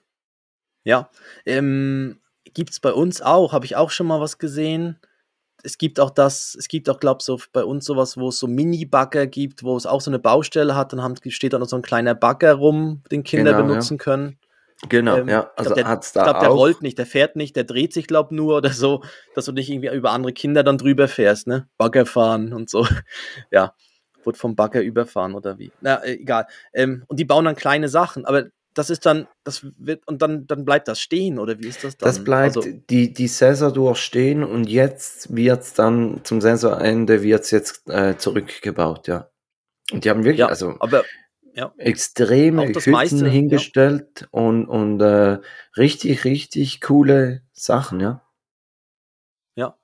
[0.84, 1.10] Ja,
[1.48, 2.22] ähm,
[2.54, 5.00] gibt's bei uns auch, habe ich auch schon mal was gesehen.
[5.64, 8.40] Es gibt auch das, es gibt auch, glaube ich, so bei uns sowas, wo es
[8.40, 11.68] so Mini-Bagger gibt, wo es auch so eine Baustelle hat, dann haben, steht da noch
[11.68, 13.68] so ein kleiner Bagger rum, den Kinder Genau, ja.
[13.68, 14.38] benutzen können.
[14.88, 17.06] Genau, Ähm, ja, ich also glaub, der, hat's ich da glaube, der rollt nicht, der
[17.06, 19.04] fährt nicht, der dreht sich, glaube nur oder so,
[19.36, 21.68] dass du nicht irgendwie über andere Kinder dann drüber fährst, ne?
[21.78, 22.88] Bagger fahren und so.
[23.52, 23.74] ja,
[24.24, 25.72] wurde vom Bagger überfahren oder wie.
[25.82, 26.48] Na, äh, egal.
[26.74, 28.46] Ähm, und die bauen dann kleine Sachen, aber
[28.80, 31.98] das ist dann, das wird, und dann, dann bleibt das stehen, oder wie ist das
[31.98, 32.08] dann?
[32.08, 37.90] Das bleibt Also, die, die Saison durchstehen und jetzt wird's dann zum Saisonende wird's jetzt
[37.90, 39.30] äh, zurückgebaut, ja.
[39.92, 41.04] Und die haben wirklich ja, also aber,
[41.54, 43.26] ja, extreme Hütten meiste, ja.
[43.26, 45.40] hingestellt und, und äh,
[45.76, 48.22] richtig, richtig coole Sachen, ja.
[49.56, 49.78] Ja.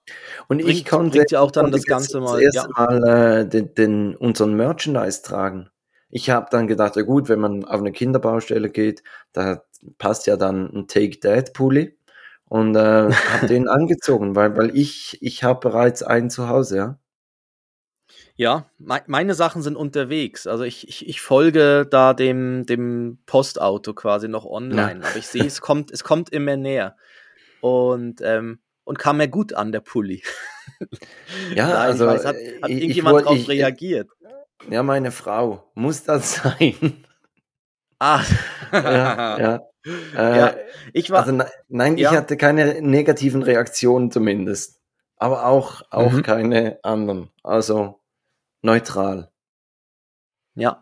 [0.48, 2.86] Und ich Bringt- konnte, bringt ja auch dann konnte das Ganze mal, das erste ja.
[2.86, 5.70] Mal äh, den, den, unseren Merchandise tragen.
[6.16, 9.03] Ich habe dann gedacht, ja gut, wenn man auf eine Kinderbaustelle geht,
[9.34, 9.63] da
[9.97, 11.97] passt ja dann ein Take That Pulli
[12.45, 12.80] und äh,
[13.11, 16.99] habe den angezogen, weil, weil ich, ich habe bereits einen zu Hause, ja.
[18.38, 20.47] Ja, mei- meine Sachen sind unterwegs.
[20.47, 25.05] Also ich, ich, ich folge da dem, dem Postauto quasi noch online.
[25.05, 26.95] Aber ich sehe, es kommt, es kommt immer näher.
[27.61, 30.24] und, ähm, und kam mir gut an, der Pulli.
[31.55, 34.09] Ja, Nein, also weiß, hat, äh, hat ich irgendjemand darauf ich, reagiert?
[34.70, 37.06] Ja, meine Frau, muss das sein?
[37.99, 38.24] Ah,
[38.72, 39.60] Ja, ja.
[40.16, 40.56] Äh, Ja,
[40.93, 42.12] ich war, also ne, nein, ich ja.
[42.12, 44.82] hatte keine negativen Reaktionen zumindest,
[45.18, 46.24] aber auch auch Mhm.
[46.24, 47.30] keine anderen.
[47.43, 48.01] Also
[48.64, 49.32] neutral.
[50.56, 50.82] Ja.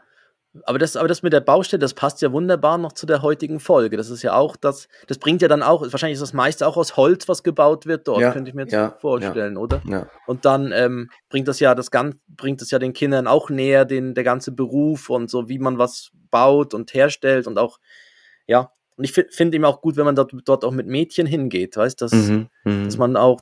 [0.65, 3.59] Aber das, aber das mit der Baustelle, das passt ja wunderbar noch zu der heutigen
[3.59, 3.97] Folge.
[3.97, 6.77] Das ist ja auch das, das bringt ja dann auch, wahrscheinlich ist das meiste auch
[6.77, 9.81] aus Holz, was gebaut wird dort, Ja, könnte ich mir jetzt ja, vorstellen, oder?
[9.85, 10.07] Ja.
[10.27, 13.85] Und dann ähm, bringt das ja das Gan bringt das ja den Kindern auch näher,
[13.85, 17.79] den, der ganze Beruf und so, wie man was baut und herstellt und auch,
[18.45, 18.71] ja.
[18.95, 21.77] Und ich finde find eben auch gut, wenn man dort, dort auch mit Mädchen hingeht,
[21.77, 22.85] weißt du, dass, Mhm, mhm.
[22.85, 23.41] dass man auch,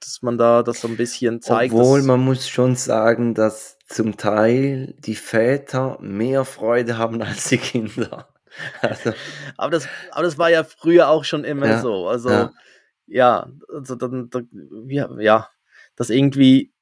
[0.00, 1.72] dass man da das so ein bisschen zeigt.
[1.72, 7.58] Obwohl man muss schon sagen, dass zum Teil die Väter mehr Freude haben als die
[7.58, 8.28] Kinder.
[8.80, 9.12] Also,
[9.58, 12.08] aber das, aber das war ja früher auch schon immer Ja, so.
[12.08, 12.52] Also, ja.
[13.06, 14.48] ja, also dann, dann
[14.88, 15.50] ja, ja,
[15.94, 16.72] das irgendwie,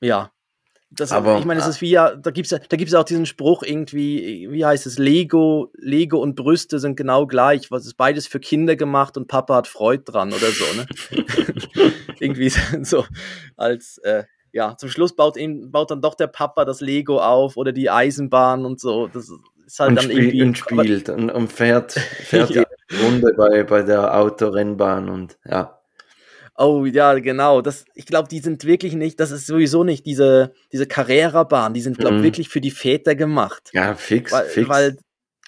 [0.00, 0.31] ja.
[0.94, 3.04] Das, Aber- ich meine, es ist wie ja, da gibt's ja, da gibt's ja auch
[3.04, 7.94] diesen Spruch irgendwie, wie heißt es, Lego, Lego und Brüste sind genau gleich, was ist
[7.94, 10.86] beides für Kinder gemacht und Papa hat Freude dran oder so, ne?
[12.20, 12.50] irgendwie
[12.82, 13.04] so
[13.56, 17.56] als, äh, ja, zum Schluss baut, eben, baut dann doch der Papa das Lego auf
[17.56, 19.06] oder die Eisenbahn und so.
[19.08, 19.30] Das
[19.66, 20.42] ist halt und, dann spiel, irgendwie.
[20.42, 22.64] und spielt und, und fährt, fährt Ja.
[22.90, 25.78] die Runde bei, bei der Autorennbahn und ja.
[26.56, 27.62] Oh ja, genau.
[27.62, 31.80] Das, ich glaube, die sind wirklich nicht, das ist sowieso nicht diese, diese Carrera-Bahn, die
[31.80, 32.24] sind, glaube ich, Mhm.
[32.24, 33.70] wirklich für die Väter gemacht.
[33.72, 34.68] Ja, fix, Weil, fix.
[34.68, 34.98] weil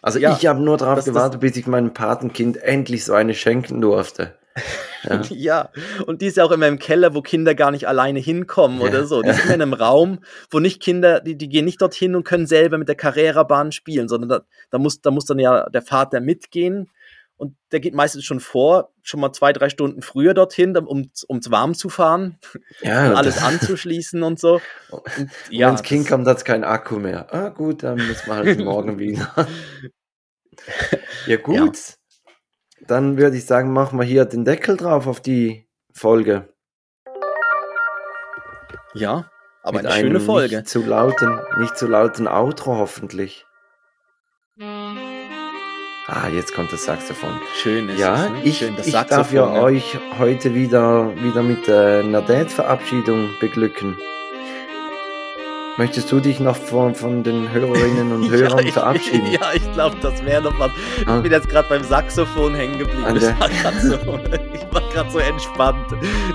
[0.03, 3.81] also ja, ich habe nur darauf gewartet, bis ich meinem Patenkind endlich so eine schenken
[3.81, 4.35] durfte.
[5.07, 5.21] Ja.
[5.29, 5.69] Ja,
[6.07, 8.87] und die ist ja auch immer im Keller, wo Kinder gar nicht alleine hinkommen Ja.
[8.87, 9.21] oder so.
[9.21, 12.25] Die ist immer in einem Raum, wo nicht Kinder, die, die gehen nicht dorthin und
[12.25, 14.41] können selber mit der Carrera-Bahn spielen, sondern da,
[14.71, 16.89] da, muss, da muss dann ja der Vater mitgehen
[17.37, 21.51] und der geht meistens schon vor, schon mal zwei, drei Stunden früher dorthin, um es
[21.51, 22.39] warm zu fahren,
[22.83, 24.61] Ja, und alles anzuschließen und so.
[24.91, 25.03] Und,
[25.51, 27.33] ja, wenn das Kind das- kommt, hat es keinen Akku mehr.
[27.35, 29.33] Ah, gut, dann müssen wir halt morgen wieder.
[31.27, 31.79] ja, gut.
[32.87, 36.49] Dann würde ich sagen, machen wir hier den Deckel drauf auf die Folge.
[38.95, 39.29] Ja,
[39.63, 40.57] aber Mit eine schöne Folge.
[40.59, 43.47] Nicht zu lauten, nicht zu lauten Outro hoffentlich.
[46.17, 47.31] Ah, jetzt kommt das Saxophon.
[47.61, 48.31] Schön ist Ja, es.
[48.31, 48.37] Ne?
[48.45, 49.63] ich, Schön, das ich darf Saxophon, ja ne?
[49.63, 53.97] euch heute wieder, wieder mit äh, einer Date-Verabschiedung beglücken.
[55.77, 59.27] Möchtest du dich noch von, von den Hörerinnen und Hörern ja, ich, verabschieden?
[59.33, 60.71] Ja, ich glaube, das wäre noch was.
[61.07, 61.17] Ah.
[61.17, 63.17] Ich bin jetzt gerade beim Saxophon hängen geblieben.
[63.17, 63.99] Ich war gerade so,
[65.11, 65.87] so entspannt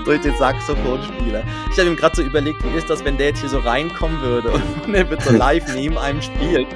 [0.04, 1.42] durch den Saxophonspieler.
[1.72, 4.20] Ich habe ihm gerade so überlegt, wie ist das, wenn der jetzt hier so reinkommen
[4.20, 4.50] würde
[4.84, 6.66] und er wird so live neben einem spielen.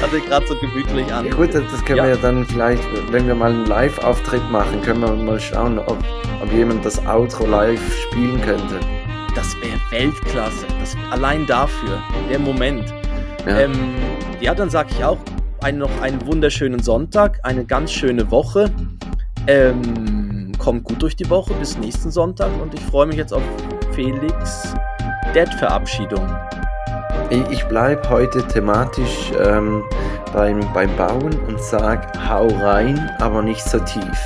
[0.00, 1.26] Hatte ich gerade so gemütlich an.
[1.26, 2.04] Ja, gut, das, das können Ja.
[2.04, 2.82] wir ja dann vielleicht,
[3.12, 5.98] wenn wir mal einen Live-Auftritt machen, können wir mal schauen, ob,
[6.42, 8.80] ob jemand das Outro live spielen könnte.
[9.34, 10.66] Das wäre Weltklasse.
[10.80, 12.92] Das, allein dafür, der Moment.
[13.46, 13.60] Ja.
[13.60, 13.72] Ähm,
[14.40, 15.18] ja, dann sage ich auch
[15.62, 18.70] einen, noch einen wunderschönen Sonntag, eine ganz schöne Woche.
[19.46, 23.42] Ähm, kommt gut durch die Woche bis nächsten Sonntag und ich freue mich jetzt auf
[23.92, 24.74] Felix
[25.34, 26.24] Dad-Verabschiedung.
[27.30, 29.82] Ich, ich bleibe heute thematisch ähm,
[30.32, 34.18] beim, beim Bauen und sag hau rein, aber nicht so tief.